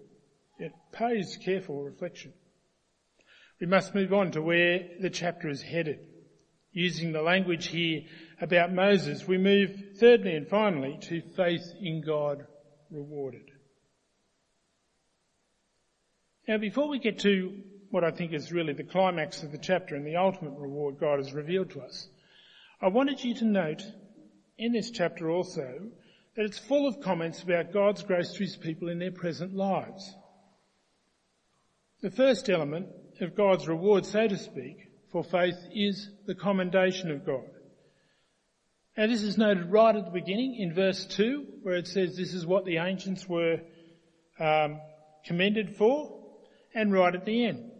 It 0.59 0.71
pays 0.91 1.37
careful 1.43 1.83
reflection. 1.83 2.33
We 3.59 3.65
must 3.65 3.95
move 3.95 4.13
on 4.13 4.31
to 4.31 4.41
where 4.41 4.87
the 4.99 5.09
chapter 5.09 5.49
is 5.49 5.63
headed. 5.63 5.99
Using 6.73 7.11
the 7.11 7.21
language 7.21 7.67
here 7.67 8.01
about 8.41 8.73
Moses, 8.73 9.27
we 9.27 9.37
move 9.37 9.71
thirdly 9.99 10.35
and 10.35 10.47
finally 10.47 10.97
to 11.03 11.21
faith 11.35 11.73
in 11.79 12.01
God 12.05 12.45
rewarded. 12.91 13.52
Now 16.47 16.57
before 16.57 16.89
we 16.89 16.99
get 16.99 17.19
to 17.19 17.53
what 17.89 18.03
I 18.03 18.11
think 18.11 18.33
is 18.33 18.51
really 18.51 18.73
the 18.73 18.83
climax 18.83 19.43
of 19.43 19.51
the 19.51 19.57
chapter 19.57 19.95
and 19.95 20.05
the 20.05 20.17
ultimate 20.17 20.57
reward 20.57 20.99
God 20.99 21.19
has 21.19 21.31
revealed 21.31 21.69
to 21.71 21.81
us, 21.81 22.09
I 22.81 22.89
wanted 22.89 23.23
you 23.23 23.33
to 23.35 23.45
note 23.45 23.81
in 24.57 24.73
this 24.73 24.91
chapter 24.91 25.29
also 25.29 25.87
that 26.35 26.45
it's 26.45 26.59
full 26.59 26.85
of 26.85 26.99
comments 26.99 27.41
about 27.43 27.71
God's 27.71 28.03
grace 28.03 28.33
to 28.33 28.39
his 28.39 28.57
people 28.57 28.89
in 28.89 28.99
their 28.99 29.11
present 29.11 29.55
lives. 29.55 30.13
The 32.01 32.11
first 32.11 32.49
element 32.49 32.87
of 33.21 33.35
God's 33.35 33.67
reward, 33.69 34.05
so 34.05 34.27
to 34.27 34.37
speak, 34.37 34.89
for 35.13 35.23
faith 35.23 35.55
is 35.73 36.09
the 36.25 36.35
commendation 36.35 37.09
of 37.09 37.25
God. 37.25 37.45
Now 38.97 39.07
this 39.07 39.23
is 39.23 39.37
noted 39.37 39.71
right 39.71 39.95
at 39.95 40.03
the 40.03 40.11
beginning 40.11 40.55
in 40.55 40.73
verse 40.73 41.05
2 41.05 41.45
where 41.61 41.75
it 41.75 41.87
says 41.87 42.17
this 42.17 42.33
is 42.33 42.45
what 42.45 42.65
the 42.65 42.77
ancients 42.77 43.29
were 43.29 43.61
um, 44.39 44.81
commended 45.25 45.77
for 45.77 46.22
and 46.73 46.93
right 46.93 47.15
at 47.15 47.25
the 47.25 47.45
end 47.45 47.71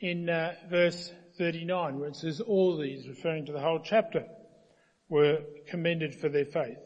in 0.00 0.28
uh, 0.28 0.54
verse 0.70 1.12
39 1.38 1.98
where 1.98 2.08
it 2.08 2.16
says 2.16 2.40
all 2.40 2.76
these 2.76 3.08
referring 3.08 3.46
to 3.46 3.52
the 3.52 3.60
whole 3.60 3.80
chapter 3.82 4.24
were 5.08 5.38
commended 5.68 6.14
for 6.14 6.28
their 6.28 6.44
faith. 6.44 6.78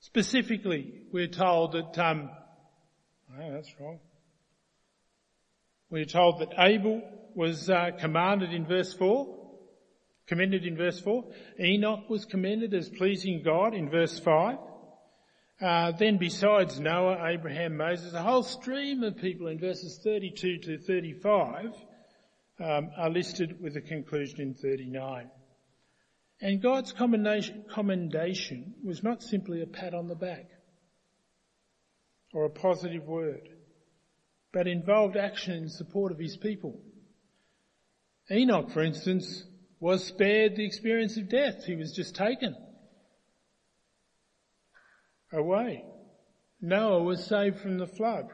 Specifically, 0.00 1.02
we're 1.12 1.28
told 1.28 1.72
that, 1.72 1.98
um, 1.98 2.30
oh, 3.32 3.52
that's 3.52 3.72
wrong. 3.80 3.98
We're 5.90 6.04
told 6.04 6.40
that 6.40 6.54
Abel 6.58 7.02
was 7.34 7.70
uh, 7.70 7.90
commanded 7.98 8.52
in 8.52 8.66
verse 8.66 8.92
4 8.94 9.38
commended 10.28 10.64
in 10.64 10.76
verse 10.76 11.00
4. 11.00 11.24
Enoch 11.58 12.08
was 12.08 12.26
commended 12.26 12.74
as 12.74 12.88
pleasing 12.88 13.42
God 13.42 13.74
in 13.74 13.88
verse 13.90 14.18
5. 14.20 14.58
Uh, 15.60 15.90
then 15.90 16.18
besides 16.18 16.78
Noah, 16.78 17.30
Abraham, 17.30 17.76
Moses, 17.76 18.12
a 18.14 18.22
whole 18.22 18.44
stream 18.44 19.02
of 19.02 19.16
people 19.16 19.48
in 19.48 19.58
verses 19.58 19.98
32 20.04 20.58
to 20.58 20.78
35 20.78 21.74
um, 22.60 22.90
are 22.96 23.10
listed 23.10 23.60
with 23.60 23.76
a 23.76 23.80
conclusion 23.80 24.40
in 24.40 24.54
39. 24.54 25.28
And 26.40 26.62
God's 26.62 26.92
commendation 26.92 28.74
was 28.84 29.02
not 29.02 29.24
simply 29.24 29.60
a 29.60 29.66
pat 29.66 29.94
on 29.94 30.06
the 30.06 30.14
back 30.14 30.46
or 32.32 32.44
a 32.44 32.50
positive 32.50 33.08
word, 33.08 33.48
but 34.52 34.68
involved 34.68 35.16
action 35.16 35.54
in 35.54 35.68
support 35.68 36.12
of 36.12 36.20
his 36.20 36.36
people. 36.36 36.80
Enoch, 38.30 38.70
for 38.70 38.84
instance, 38.84 39.42
was 39.80 40.04
spared 40.04 40.54
the 40.54 40.64
experience 40.64 41.16
of 41.16 41.28
death. 41.28 41.64
He 41.64 41.74
was 41.74 41.92
just 41.92 42.14
taken 42.14 42.54
away. 45.32 45.84
Noah 46.60 47.02
was 47.02 47.24
saved 47.24 47.60
from 47.60 47.78
the 47.78 47.86
flood. 47.86 48.28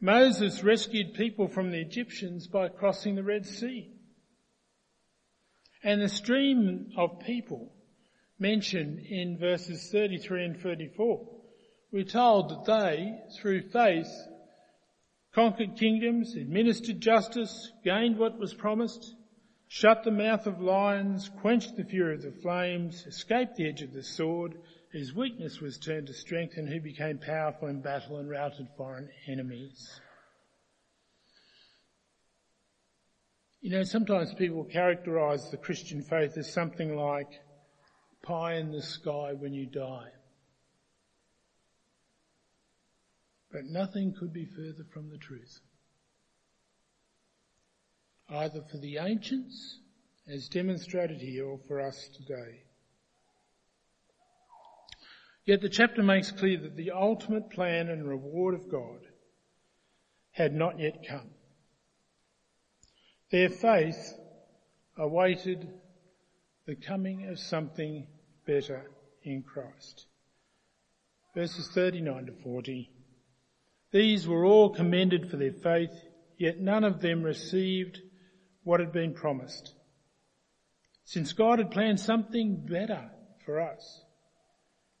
Moses 0.00 0.62
rescued 0.62 1.14
people 1.14 1.48
from 1.48 1.70
the 1.70 1.80
Egyptians 1.80 2.46
by 2.46 2.68
crossing 2.68 3.14
the 3.14 3.24
Red 3.24 3.46
Sea. 3.46 3.90
And 5.82 6.00
the 6.00 6.08
stream 6.08 6.92
of 6.96 7.20
people 7.20 7.72
mentioned 8.38 9.00
in 9.00 9.38
verses 9.38 9.90
33 9.90 10.44
and 10.44 10.60
34, 10.60 11.28
we're 11.90 12.04
told 12.04 12.50
that 12.50 12.64
they, 12.64 13.18
through 13.40 13.70
faith, 13.70 14.10
conquered 15.34 15.76
kingdoms, 15.76 16.34
administered 16.36 17.00
justice, 17.00 17.72
gained 17.84 18.18
what 18.18 18.38
was 18.38 18.54
promised, 18.54 19.14
shut 19.66 20.04
the 20.04 20.10
mouth 20.10 20.46
of 20.46 20.60
lions, 20.60 21.30
quenched 21.40 21.76
the 21.76 21.84
fury 21.84 22.14
of 22.14 22.22
the 22.22 22.32
flames, 22.42 23.04
escaped 23.06 23.56
the 23.56 23.68
edge 23.68 23.82
of 23.82 23.92
the 23.92 24.02
sword, 24.02 24.54
whose 24.92 25.12
weakness 25.14 25.60
was 25.60 25.78
turned 25.78 26.06
to 26.06 26.14
strength 26.14 26.56
and 26.56 26.68
who 26.68 26.80
became 26.80 27.18
powerful 27.18 27.68
in 27.68 27.80
battle 27.80 28.18
and 28.18 28.28
routed 28.28 28.68
foreign 28.76 29.08
enemies. 29.26 30.00
You 33.60 33.70
know, 33.70 33.82
sometimes 33.82 34.32
people 34.34 34.64
characterize 34.64 35.50
the 35.50 35.56
Christian 35.56 36.02
faith 36.02 36.36
as 36.36 36.52
something 36.52 36.96
like 36.96 37.28
pie 38.22 38.54
in 38.54 38.70
the 38.70 38.82
sky 38.82 39.32
when 39.32 39.52
you 39.52 39.66
die. 39.66 40.08
But 43.50 43.64
nothing 43.64 44.14
could 44.18 44.32
be 44.32 44.46
further 44.46 44.84
from 44.92 45.10
the 45.10 45.18
truth 45.18 45.60
either 48.30 48.62
for 48.70 48.76
the 48.78 48.98
ancients, 48.98 49.78
as 50.26 50.48
demonstrated 50.48 51.20
here, 51.20 51.46
or 51.46 51.58
for 51.66 51.80
us 51.80 52.10
today. 52.14 52.67
Yet 55.48 55.62
the 55.62 55.70
chapter 55.70 56.02
makes 56.02 56.30
clear 56.30 56.58
that 56.58 56.76
the 56.76 56.90
ultimate 56.90 57.48
plan 57.48 57.88
and 57.88 58.06
reward 58.06 58.54
of 58.54 58.70
God 58.70 59.00
had 60.30 60.54
not 60.54 60.78
yet 60.78 61.06
come. 61.08 61.30
Their 63.30 63.48
faith 63.48 64.14
awaited 64.98 65.66
the 66.66 66.74
coming 66.74 67.30
of 67.30 67.38
something 67.38 68.06
better 68.46 68.90
in 69.22 69.42
Christ. 69.42 70.04
Verses 71.34 71.70
39 71.70 72.26
to 72.26 72.32
40. 72.42 72.90
These 73.90 74.28
were 74.28 74.44
all 74.44 74.68
commended 74.68 75.30
for 75.30 75.38
their 75.38 75.52
faith, 75.52 75.98
yet 76.36 76.60
none 76.60 76.84
of 76.84 77.00
them 77.00 77.22
received 77.22 78.02
what 78.64 78.80
had 78.80 78.92
been 78.92 79.14
promised. 79.14 79.72
Since 81.06 81.32
God 81.32 81.58
had 81.58 81.70
planned 81.70 82.00
something 82.00 82.66
better 82.66 83.10
for 83.46 83.62
us, 83.62 84.02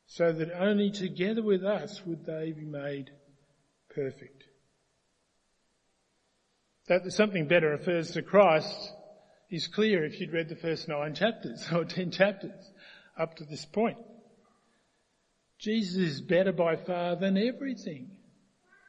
so 0.08 0.32
that 0.32 0.50
only 0.58 0.90
together 0.90 1.42
with 1.42 1.62
us 1.62 2.00
would 2.06 2.24
they 2.24 2.52
be 2.52 2.64
made 2.64 3.10
perfect. 3.94 4.44
That 6.88 7.04
the 7.04 7.10
something 7.10 7.46
better 7.46 7.68
refers 7.68 8.12
to 8.12 8.22
Christ 8.22 8.92
is 9.50 9.66
clear 9.66 10.04
if 10.04 10.18
you'd 10.18 10.32
read 10.32 10.48
the 10.48 10.56
first 10.56 10.88
nine 10.88 11.14
chapters 11.14 11.68
or 11.70 11.84
ten 11.84 12.10
chapters 12.10 12.70
up 13.18 13.36
to 13.36 13.44
this 13.44 13.66
point. 13.66 13.98
Jesus 15.58 15.96
is 15.96 16.20
better 16.22 16.52
by 16.52 16.76
far 16.76 17.16
than 17.16 17.36
everything, 17.36 18.10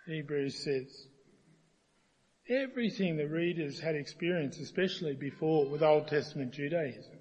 Hebrews 0.08 0.63
says. 0.63 1.08
Everything 2.47 3.17
the 3.17 3.27
readers 3.27 3.79
had 3.79 3.95
experienced, 3.95 4.60
especially 4.62 5.15
before 5.15 5.67
with 5.67 5.84
Old 5.84 6.08
Testament 6.08 6.53
Judaism. 6.53 7.19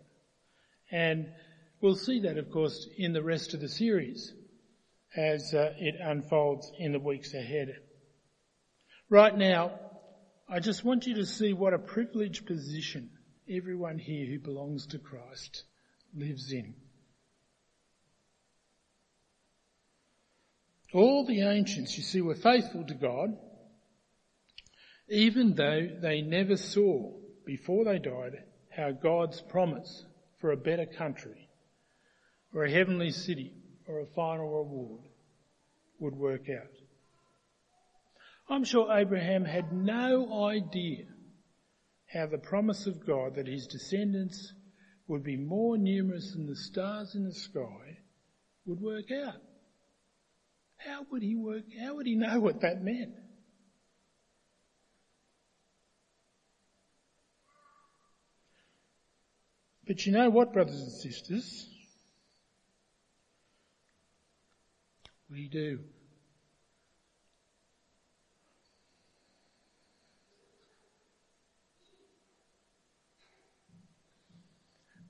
And 0.91 1.33
we'll 1.81 1.95
see 1.95 2.21
that, 2.21 2.38
of 2.38 2.51
course, 2.51 2.88
in 2.97 3.12
the 3.12 3.23
rest 3.23 3.55
of 3.55 3.61
the 3.61 3.69
series 3.69 4.33
as 5.17 5.55
uh, 5.55 5.73
it 5.79 5.97
unfolds 6.01 6.71
in 6.79 6.93
the 6.93 6.99
weeks 6.99 7.35
ahead. 7.35 7.75
Right 9.09 9.37
now, 9.37 9.73
I 10.49 10.61
just 10.61 10.85
want 10.85 11.07
you 11.07 11.17
to 11.17 11.27
see 11.27 11.53
what 11.53 11.75
a 11.75 11.79
privileged 11.79 12.47
position 12.47 13.11
everyone 13.49 13.99
here 13.99 14.27
who 14.27 14.38
belongs 14.38 14.87
to 14.88 14.99
Christ 14.99 15.64
lives 16.14 16.53
in. 16.53 16.75
All 20.93 21.27
the 21.27 21.43
ancients, 21.43 21.97
you 21.97 22.03
see, 22.03 22.21
were 22.21 22.35
faithful 22.35 22.85
to 22.85 22.95
God 22.95 23.37
even 25.09 25.55
though 25.55 25.88
they 26.01 26.21
never 26.21 26.57
saw 26.57 27.12
before 27.47 27.85
they 27.85 27.99
died 27.99 28.45
how 28.77 28.91
God's 28.91 29.41
promise 29.41 30.05
for 30.38 30.53
a 30.53 30.57
better 30.57 30.87
country 30.87 31.48
or 32.55 32.65
a 32.65 32.71
heavenly 32.71 33.11
city 33.11 33.53
or 33.87 34.01
a 34.01 34.07
final 34.07 34.49
reward 34.49 35.03
would 35.99 36.15
work 36.15 36.49
out. 36.51 36.71
I'm 38.49 38.65
sure 38.65 38.91
Abraham 38.91 39.45
had 39.45 39.73
no 39.73 40.47
idea 40.47 41.05
how 42.07 42.27
the 42.27 42.39
promise 42.39 42.87
of 42.87 43.07
God 43.07 43.35
that 43.37 43.47
his 43.47 43.67
descendants 43.67 44.53
would 45.07 45.23
be 45.23 45.37
more 45.37 45.77
numerous 45.77 46.33
than 46.33 46.47
the 46.47 46.57
stars 46.57 47.15
in 47.15 47.25
the 47.25 47.35
sky 47.35 47.99
would 48.65 48.81
work 48.81 49.11
out. 49.11 49.41
How 50.77 51.05
would 51.11 51.23
he 51.23 51.35
work, 51.35 51.65
how 51.83 51.97
would 51.97 52.07
he 52.07 52.15
know 52.15 52.41
what 52.41 52.61
that 52.61 52.83
meant? 52.83 53.15
But 59.87 60.05
you 60.05 60.13
know 60.13 60.29
what, 60.29 60.53
brothers 60.53 60.81
and 60.81 60.93
sisters? 60.93 61.67
We 65.31 65.49
do. 65.49 65.81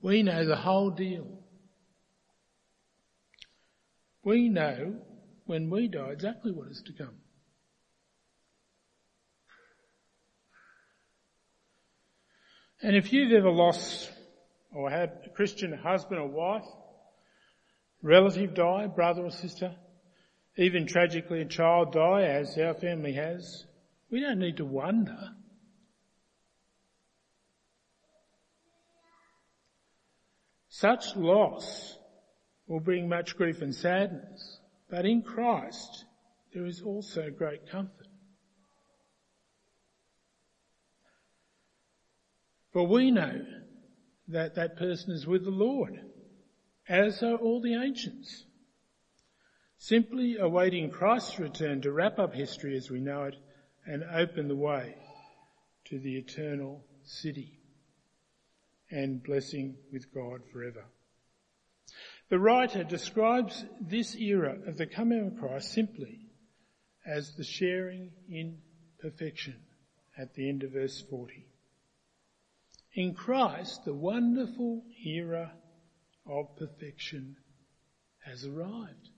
We 0.01 0.23
know 0.23 0.45
the 0.45 0.55
whole 0.55 0.91
deal. 0.91 1.27
We 4.23 4.49
know 4.49 4.95
when 5.45 5.69
we 5.69 5.87
die 5.87 6.11
exactly 6.11 6.51
what 6.51 6.69
is 6.69 6.81
to 6.85 6.93
come. 6.93 7.15
And 12.81 12.95
if 12.95 13.11
you've 13.11 13.33
ever 13.33 13.49
lost 13.49 14.09
or 14.71 14.89
had 14.89 15.11
a 15.25 15.29
Christian 15.29 15.73
husband 15.73 16.19
or 16.21 16.27
wife, 16.27 16.65
relative 18.01 18.53
die, 18.53 18.87
brother 18.87 19.23
or 19.23 19.31
sister, 19.31 19.75
even 20.59 20.85
tragically 20.85 21.41
a 21.41 21.45
child 21.45 21.93
die 21.93 22.23
as 22.23 22.57
our 22.57 22.73
family 22.73 23.13
has, 23.13 23.65
we 24.11 24.19
don't 24.19 24.39
need 24.39 24.57
to 24.57 24.65
wonder. 24.65 25.17
Such 30.67 31.15
loss 31.15 31.97
will 32.67 32.81
bring 32.81 33.07
much 33.07 33.37
grief 33.37 33.61
and 33.61 33.73
sadness, 33.73 34.59
but 34.89 35.05
in 35.05 35.21
Christ 35.21 36.03
there 36.53 36.65
is 36.65 36.81
also 36.81 37.29
great 37.29 37.69
comfort. 37.71 38.07
For 42.73 42.85
we 42.85 43.11
know 43.11 43.45
that 44.27 44.55
that 44.55 44.75
person 44.75 45.13
is 45.13 45.25
with 45.25 45.45
the 45.45 45.51
Lord 45.51 46.01
as 46.89 47.23
are 47.23 47.35
all 47.35 47.61
the 47.61 47.75
ancients, 47.75 48.45
simply 49.79 50.35
awaiting 50.37 50.91
Christ's 50.91 51.39
return 51.39 51.81
to 51.81 51.91
wrap 51.91 52.19
up 52.19 52.33
history 52.33 52.75
as 52.75 52.91
we 52.91 52.99
know 52.99 53.23
it 53.23 53.35
and 53.85 54.03
open 54.03 54.49
the 54.49 54.55
way 54.55 54.93
to 55.85 55.97
the 55.97 56.17
eternal 56.17 56.83
city 57.03 57.57
and 58.91 59.23
blessing 59.23 59.77
with 59.91 60.13
God 60.13 60.41
forever. 60.51 60.83
The 62.29 62.39
writer 62.39 62.83
describes 62.83 63.63
this 63.79 64.15
era 64.15 64.57
of 64.67 64.77
the 64.77 64.85
coming 64.85 65.25
of 65.25 65.39
Christ 65.39 65.71
simply 65.71 66.27
as 67.05 67.35
the 67.35 67.45
sharing 67.45 68.11
in 68.29 68.57
perfection 68.99 69.55
at 70.17 70.33
the 70.33 70.49
end 70.49 70.63
of 70.63 70.73
verse 70.73 71.01
40. 71.09 71.47
In 72.95 73.13
Christ, 73.13 73.85
the 73.85 73.93
wonderful 73.93 74.83
era 75.05 75.53
of 76.25 76.57
perfection 76.57 77.37
has 78.25 78.45
arrived. 78.45 79.09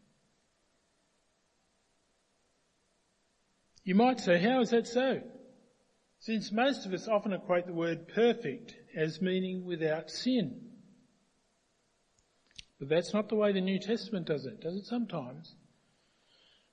You 3.84 3.96
might 3.96 4.20
say, 4.20 4.40
how 4.40 4.62
is 4.62 4.70
that 4.70 4.88
so? 4.88 5.22
Since 6.20 6.52
most 6.52 6.86
of 6.86 6.94
us 6.94 7.08
often 7.08 7.34
equate 7.34 7.66
the 7.66 7.74
word 7.74 8.08
perfect 8.08 8.76
as 8.96 9.22
meaning 9.22 9.66
without 9.66 10.12
sin. 10.12 10.70
But 12.80 12.90
that's 12.90 13.14
not 13.14 13.30
the 13.30 13.36
way 13.36 13.54
the 13.54 13.62
New 13.62 13.80
Testament 13.80 14.28
does 14.28 14.46
it, 14.46 14.62
does 14.62 14.76
it 14.76 14.86
sometimes? 14.86 15.56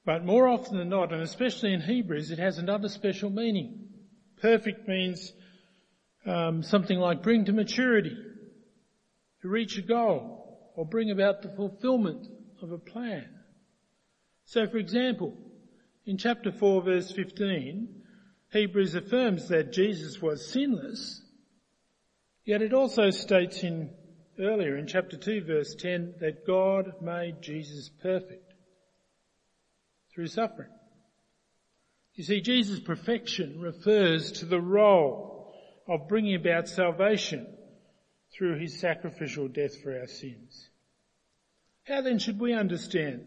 But 0.05 0.25
more 0.25 0.49
often 0.49 0.77
than 0.79 0.89
not, 0.91 1.13
and 1.13 1.23
especially 1.23 1.73
in 1.73 1.81
Hebrews, 1.81 2.31
it 2.31 2.39
has 2.39 2.59
another 2.59 2.89
special 2.89 3.31
meaning. 3.31 3.89
Perfect 4.41 4.87
means 4.87 5.33
um, 6.27 6.63
something 6.63 6.99
like 6.99 7.23
bring 7.23 7.47
to 7.47 7.53
maturity, 7.53 8.17
to 9.43 9.49
reach 9.49 9.79
a 9.79 9.83
goal, 9.83 10.73
or 10.77 10.87
bring 10.87 11.11
about 11.11 11.43
the 11.43 11.51
fulfillment 11.51 12.27
of 12.63 12.71
a 12.71 12.79
plan. 12.79 13.29
So 14.45 14.67
for 14.67 14.79
example, 14.79 15.37
in 16.09 16.17
chapter 16.17 16.51
4 16.51 16.83
verse 16.83 17.13
15, 17.13 17.87
Hebrews 18.51 18.95
affirms 18.95 19.49
that 19.49 19.75
Jesus 19.75 20.23
was 20.23 20.51
sinless, 20.51 21.21
yet 22.47 22.63
it 22.63 22.73
also 22.73 23.11
states 23.11 23.63
in 23.63 23.91
earlier 24.41 24.79
in 24.79 24.87
chapter 24.87 25.19
2 25.19 25.45
verse 25.45 25.75
10 25.75 26.15
that 26.21 26.47
God 26.47 27.03
made 27.03 27.43
Jesus 27.43 27.91
perfect 28.03 28.55
through 30.15 30.29
suffering. 30.29 30.71
You 32.15 32.25
see, 32.25 32.41
Jesus' 32.41 32.81
perfection 32.81 33.61
refers 33.61 34.33
to 34.33 34.47
the 34.47 34.63
role 34.63 35.53
of 35.87 36.09
bringing 36.09 36.37
about 36.37 36.71
salvation 36.71 37.47
through 38.33 38.59
his 38.59 38.81
sacrificial 38.81 39.47
death 39.47 39.79
for 39.83 39.95
our 39.95 40.07
sins. 40.07 40.71
How 41.85 42.01
then 42.01 42.19
should 42.19 42.41
we 42.41 42.55
understand 42.55 43.27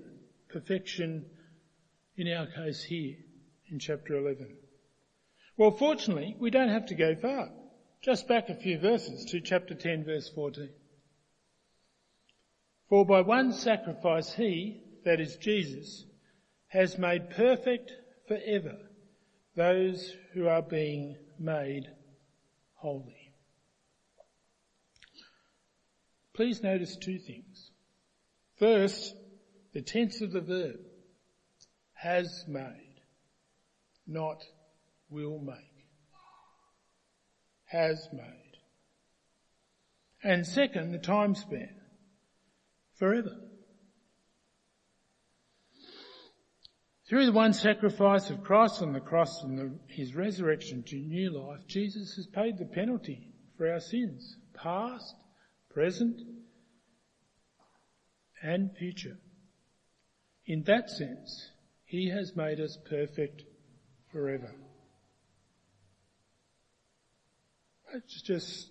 perfection 0.50 1.28
in 2.16 2.28
our 2.28 2.48
case 2.48 2.84
here 2.84 3.16
in 3.72 3.80
chapter 3.80 4.18
11? 4.18 4.58
Well, 5.58 5.72
fortunately, 5.72 6.36
we 6.40 6.50
don't 6.50 6.70
have 6.70 6.88
to 6.88 6.96
go 6.96 7.16
far. 7.16 7.50
Just 8.02 8.28
back 8.28 8.50
a 8.50 8.56
few 8.56 8.80
verses 8.80 9.26
to 9.26 9.42
chapter 9.42 9.76
10 9.76 10.06
verse 10.06 10.30
14. 10.30 10.70
For 12.90 13.06
by 13.06 13.22
one 13.22 13.54
sacrifice 13.54 14.34
he, 14.34 14.82
that 15.06 15.20
is 15.20 15.38
Jesus, 15.38 16.06
has 16.68 16.98
made 16.98 17.30
perfect 17.30 17.92
forever 18.28 18.78
those 19.56 20.14
who 20.34 20.48
are 20.48 20.62
being 20.62 21.16
made 21.40 21.88
holy. 22.76 23.34
Please 26.34 26.64
notice 26.64 26.96
two 26.96 27.20
things. 27.20 27.72
First, 28.58 29.16
the 29.74 29.82
tense 29.82 30.22
of 30.22 30.32
the 30.32 30.42
verb 30.42 30.80
has 32.02 32.46
made, 32.48 33.00
not 34.08 34.44
will 35.10 35.38
make. 35.38 35.56
Has 37.66 38.08
made. 38.12 38.58
And 40.24 40.46
second, 40.46 40.92
the 40.92 40.98
time 40.98 41.36
span. 41.36 41.76
Forever. 42.98 43.36
Through 47.08 47.28
the 47.28 47.32
one 47.34 47.54
sacrifice 47.54 48.32
of 48.32 48.44
Christ 48.44 48.82
on 48.82 48.94
the 48.94 49.00
cross 49.00 49.44
and 49.44 49.60
the, 49.60 49.80
his 49.88 50.16
resurrection 50.16 50.84
to 50.88 50.96
new 50.96 51.30
life, 51.32 51.68
Jesus 51.68 52.16
has 52.16 52.26
paid 52.26 52.58
the 52.58 52.66
penalty 52.66 53.28
for 53.58 53.72
our 53.72 53.80
sins, 53.80 54.38
past, 54.56 55.14
present, 55.70 56.20
and 58.42 58.72
future. 58.76 59.18
In 60.48 60.64
that 60.64 60.90
sense, 60.90 61.51
he 61.92 62.08
has 62.08 62.38
made 62.38 62.62
us 62.62 62.78
perfect 62.90 63.44
forever. 64.14 64.50
Let's 67.94 68.22
just 68.22 68.70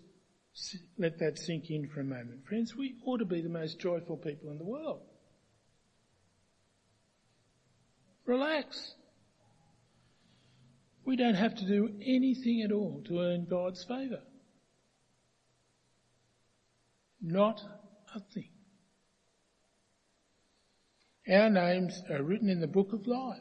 let 0.96 1.18
that 1.18 1.38
sink 1.38 1.68
in 1.68 1.86
for 1.88 2.00
a 2.00 2.04
moment. 2.04 2.46
Friends, 2.48 2.74
we 2.74 2.94
ought 3.04 3.18
to 3.18 3.26
be 3.26 3.42
the 3.42 3.50
most 3.50 3.78
joyful 3.78 4.16
people 4.16 4.50
in 4.50 4.56
the 4.56 4.64
world. 4.64 5.02
Relax. 8.24 8.94
We 11.04 11.16
don't 11.16 11.34
have 11.34 11.54
to 11.56 11.66
do 11.66 11.90
anything 12.00 12.62
at 12.62 12.72
all 12.72 13.02
to 13.08 13.20
earn 13.20 13.46
God's 13.50 13.84
favour. 13.84 14.22
Not 17.20 17.60
a 18.14 18.20
thing. 18.32 18.48
Our 21.30 21.48
names 21.48 22.02
are 22.10 22.22
written 22.22 22.48
in 22.48 22.60
the 22.60 22.66
book 22.66 22.92
of 22.92 23.06
life. 23.06 23.38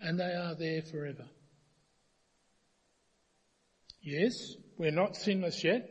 And 0.00 0.18
they 0.18 0.34
are 0.34 0.56
there 0.56 0.82
forever. 0.82 1.26
Yes, 4.02 4.54
we're 4.76 4.90
not 4.90 5.16
sinless 5.16 5.62
yet, 5.62 5.88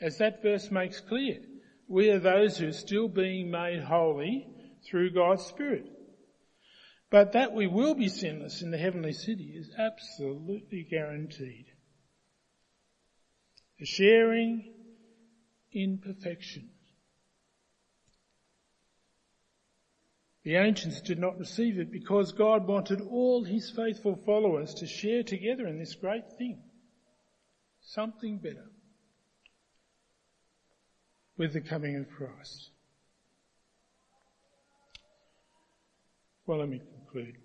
as 0.00 0.18
that 0.18 0.42
verse 0.42 0.70
makes 0.70 1.00
clear 1.00 1.38
we 1.86 2.10
are 2.10 2.18
those 2.18 2.58
who 2.58 2.68
are 2.68 2.72
still 2.72 3.08
being 3.08 3.50
made 3.50 3.82
holy 3.82 4.46
through 4.88 5.12
God's 5.12 5.44
Spirit. 5.44 5.86
But 7.10 7.32
that 7.32 7.52
we 7.52 7.66
will 7.66 7.94
be 7.94 8.08
sinless 8.08 8.60
in 8.60 8.70
the 8.70 8.78
heavenly 8.78 9.14
city 9.14 9.54
is 9.56 9.70
absolutely 9.78 10.86
guaranteed. 10.90 11.66
The 13.78 13.86
sharing 13.86 14.74
in 15.72 15.98
perfection. 15.98 16.70
The 20.44 20.56
ancients 20.56 21.00
did 21.02 21.18
not 21.18 21.38
receive 21.38 21.78
it 21.78 21.92
because 21.92 22.32
God 22.32 22.66
wanted 22.66 23.00
all 23.02 23.44
his 23.44 23.70
faithful 23.70 24.16
followers 24.24 24.72
to 24.74 24.86
share 24.86 25.22
together 25.22 25.66
in 25.66 25.78
this 25.78 25.94
great 25.94 26.32
thing. 26.38 26.62
Something 27.82 28.38
better 28.38 28.70
with 31.36 31.52
the 31.52 31.60
coming 31.60 31.96
of 31.96 32.08
Christ. 32.08 32.70
Well, 36.46 36.60
let 36.60 36.68
me 36.68 36.80
conclude. 36.80 37.36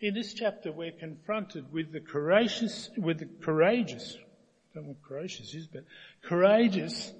In 0.00 0.14
this 0.14 0.32
chapter, 0.34 0.72
we're 0.72 0.90
confronted 0.90 1.70
with 1.70 1.92
the 1.92 2.00
courageous, 2.00 2.88
with 2.96 3.18
the 3.18 3.28
courageous, 3.42 4.16
don't 4.74 4.84
know 4.84 4.90
what 4.90 5.02
courageous 5.02 5.54
is, 5.54 5.66
but 5.66 5.84
courageous 6.22 7.12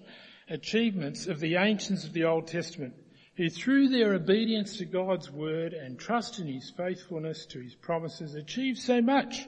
achievements 0.48 1.26
of 1.26 1.40
the 1.40 1.56
ancients 1.56 2.04
of 2.04 2.12
the 2.12 2.24
Old 2.24 2.46
Testament, 2.46 2.94
who 3.36 3.48
through 3.48 3.88
their 3.88 4.14
obedience 4.14 4.78
to 4.78 4.84
God's 4.84 5.30
word 5.30 5.72
and 5.72 5.98
trust 5.98 6.38
in 6.38 6.46
his 6.46 6.70
faithfulness 6.76 7.46
to 7.46 7.60
his 7.60 7.74
promises 7.74 8.34
achieved 8.34 8.78
so 8.78 9.00
much. 9.00 9.46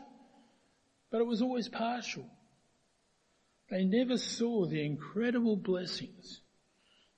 But 1.10 1.20
it 1.20 1.26
was 1.26 1.42
always 1.42 1.68
partial. 1.68 2.26
They 3.70 3.84
never 3.84 4.18
saw 4.18 4.66
the 4.66 4.84
incredible 4.84 5.56
blessings 5.56 6.40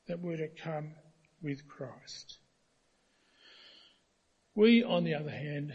that 0.06 0.20
were 0.20 0.36
to 0.36 0.48
come 0.48 0.92
with 1.42 1.66
Christ. 1.66 2.38
We, 4.54 4.82
on 4.82 5.04
the 5.04 5.14
other 5.14 5.30
hand, 5.30 5.74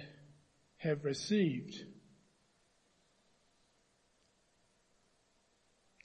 have 0.77 1.05
received 1.05 1.75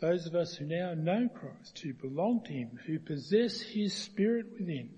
those 0.00 0.26
of 0.26 0.34
us 0.34 0.54
who 0.54 0.66
now 0.66 0.94
know 0.94 1.28
Christ, 1.28 1.78
who 1.78 1.94
belong 1.94 2.42
to 2.44 2.52
Him, 2.52 2.78
who 2.86 2.98
possess 2.98 3.60
His 3.60 3.94
Spirit 3.94 4.46
within, 4.58 4.90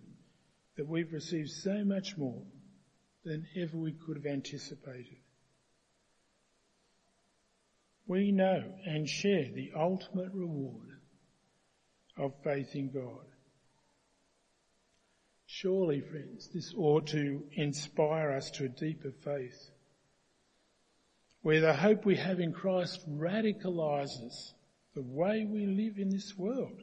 that 0.76 0.88
we've 0.88 1.12
received 1.12 1.50
so 1.50 1.84
much 1.84 2.16
more 2.16 2.42
than 3.24 3.46
ever 3.56 3.76
we 3.76 3.92
could 3.92 4.16
have 4.16 4.26
anticipated 4.26 5.18
we 8.08 8.32
know 8.32 8.64
and 8.86 9.06
share 9.06 9.44
the 9.54 9.70
ultimate 9.76 10.32
reward 10.32 10.88
of 12.16 12.32
faith 12.42 12.74
in 12.74 12.90
God. 12.90 13.26
Surely, 15.46 16.00
friends, 16.00 16.48
this 16.52 16.72
ought 16.76 17.06
to 17.08 17.44
inspire 17.52 18.32
us 18.32 18.50
to 18.52 18.64
a 18.64 18.68
deeper 18.68 19.12
faith. 19.24 19.70
where 21.42 21.60
the 21.60 21.72
hope 21.72 22.04
we 22.04 22.16
have 22.16 22.40
in 22.40 22.52
Christ 22.52 23.08
radicalizes 23.08 24.52
the 24.98 25.04
way 25.04 25.44
we 25.48 25.64
live 25.64 25.96
in 25.96 26.08
this 26.08 26.36
world 26.36 26.82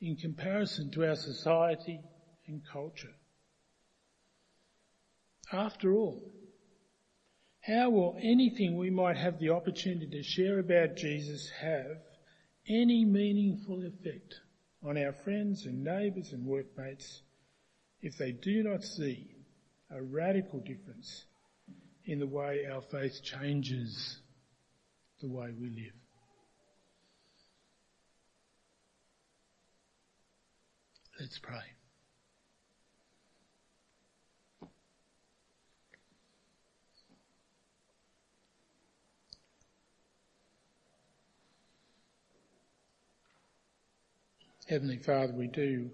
in 0.00 0.16
comparison 0.16 0.90
to 0.90 1.06
our 1.06 1.14
society 1.14 2.00
and 2.46 2.62
culture. 2.72 3.12
After 5.52 5.92
all, 5.92 6.22
how 7.60 7.90
will 7.90 8.16
anything 8.18 8.78
we 8.78 8.88
might 8.88 9.18
have 9.18 9.38
the 9.38 9.50
opportunity 9.50 10.06
to 10.06 10.22
share 10.22 10.58
about 10.58 10.96
Jesus 10.96 11.50
have 11.60 11.98
any 12.66 13.04
meaningful 13.04 13.84
effect 13.84 14.40
on 14.82 14.96
our 14.96 15.12
friends 15.12 15.66
and 15.66 15.84
neighbours 15.84 16.32
and 16.32 16.46
workmates 16.46 17.20
if 18.00 18.16
they 18.16 18.32
do 18.32 18.62
not 18.62 18.82
see 18.82 19.36
a 19.90 20.02
radical 20.02 20.60
difference 20.60 21.26
in 22.06 22.20
the 22.20 22.26
way 22.26 22.64
our 22.72 22.80
faith 22.80 23.20
changes 23.22 24.18
the 25.20 25.28
way 25.28 25.52
we 25.60 25.68
live. 25.68 25.92
Let's 31.18 31.38
pray. 31.38 31.56
Heavenly 44.68 44.98
Father, 44.98 45.32
we 45.32 45.46
do 45.46 45.90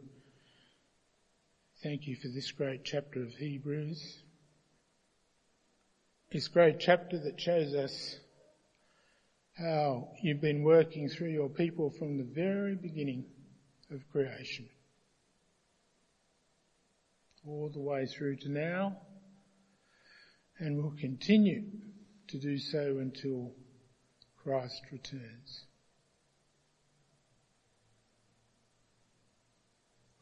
thank 1.84 2.08
you 2.08 2.16
for 2.16 2.26
this 2.28 2.50
great 2.50 2.84
chapter 2.84 3.22
of 3.22 3.32
Hebrews. 3.34 4.22
This 6.32 6.48
great 6.48 6.80
chapter 6.80 7.18
that 7.18 7.40
shows 7.40 7.74
us 7.74 8.16
how 9.56 10.08
you've 10.20 10.40
been 10.40 10.64
working 10.64 11.08
through 11.08 11.30
your 11.30 11.50
people 11.50 11.90
from 11.90 12.16
the 12.16 12.24
very 12.24 12.74
beginning 12.74 13.26
of 13.92 14.00
creation. 14.10 14.68
All 17.46 17.70
the 17.72 17.80
way 17.80 18.06
through 18.06 18.36
to 18.36 18.48
now 18.48 18.96
and 20.58 20.80
will 20.80 20.94
continue 21.00 21.64
to 22.28 22.38
do 22.38 22.58
so 22.58 22.98
until 23.00 23.52
Christ 24.42 24.80
returns. 24.92 25.64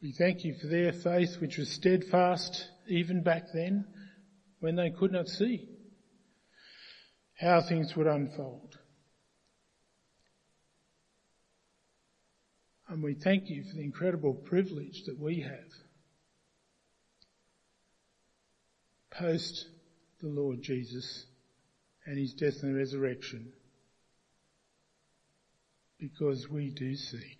We 0.01 0.13
thank 0.13 0.43
you 0.43 0.55
for 0.59 0.65
their 0.65 0.93
faith 0.93 1.39
which 1.39 1.57
was 1.57 1.69
steadfast 1.69 2.67
even 2.87 3.21
back 3.21 3.43
then 3.53 3.85
when 4.59 4.75
they 4.75 4.89
could 4.89 5.11
not 5.11 5.27
see 5.27 5.69
how 7.39 7.61
things 7.61 7.95
would 7.95 8.07
unfold. 8.07 8.77
And 12.87 13.03
we 13.03 13.13
thank 13.13 13.43
you 13.47 13.63
for 13.63 13.75
the 13.75 13.83
incredible 13.83 14.33
privilege 14.33 15.03
that 15.05 15.19
we 15.19 15.41
have 15.41 15.80
post 19.11 19.67
the 20.21 20.27
Lord 20.27 20.61
Jesus 20.61 21.25
and 22.05 22.17
his 22.17 22.33
death 22.33 22.63
and 22.63 22.75
resurrection 22.75 23.51
because 25.99 26.49
we 26.49 26.71
do 26.71 26.95
see. 26.95 27.37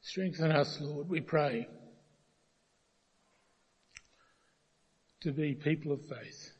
Strengthen 0.00 0.50
us, 0.50 0.78
Lord, 0.80 1.08
we 1.08 1.20
pray, 1.20 1.68
to 5.20 5.32
be 5.32 5.54
people 5.54 5.92
of 5.92 6.00
faith 6.08 6.50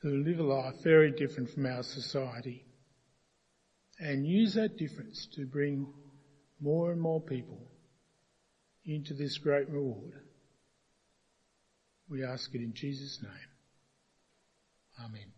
who 0.00 0.24
live 0.24 0.40
a 0.40 0.42
life 0.42 0.74
very 0.82 1.12
different 1.12 1.48
from 1.50 1.64
our 1.66 1.84
society 1.84 2.64
and 4.02 4.26
use 4.26 4.54
that 4.54 4.76
difference 4.76 5.28
to 5.32 5.46
bring 5.46 5.86
more 6.60 6.90
and 6.90 7.00
more 7.00 7.20
people 7.20 7.70
into 8.84 9.14
this 9.14 9.38
great 9.38 9.68
reward. 9.68 10.12
We 12.08 12.24
ask 12.24 12.52
it 12.52 12.60
in 12.60 12.74
Jesus' 12.74 13.20
name. 13.22 13.30
Amen. 15.04 15.32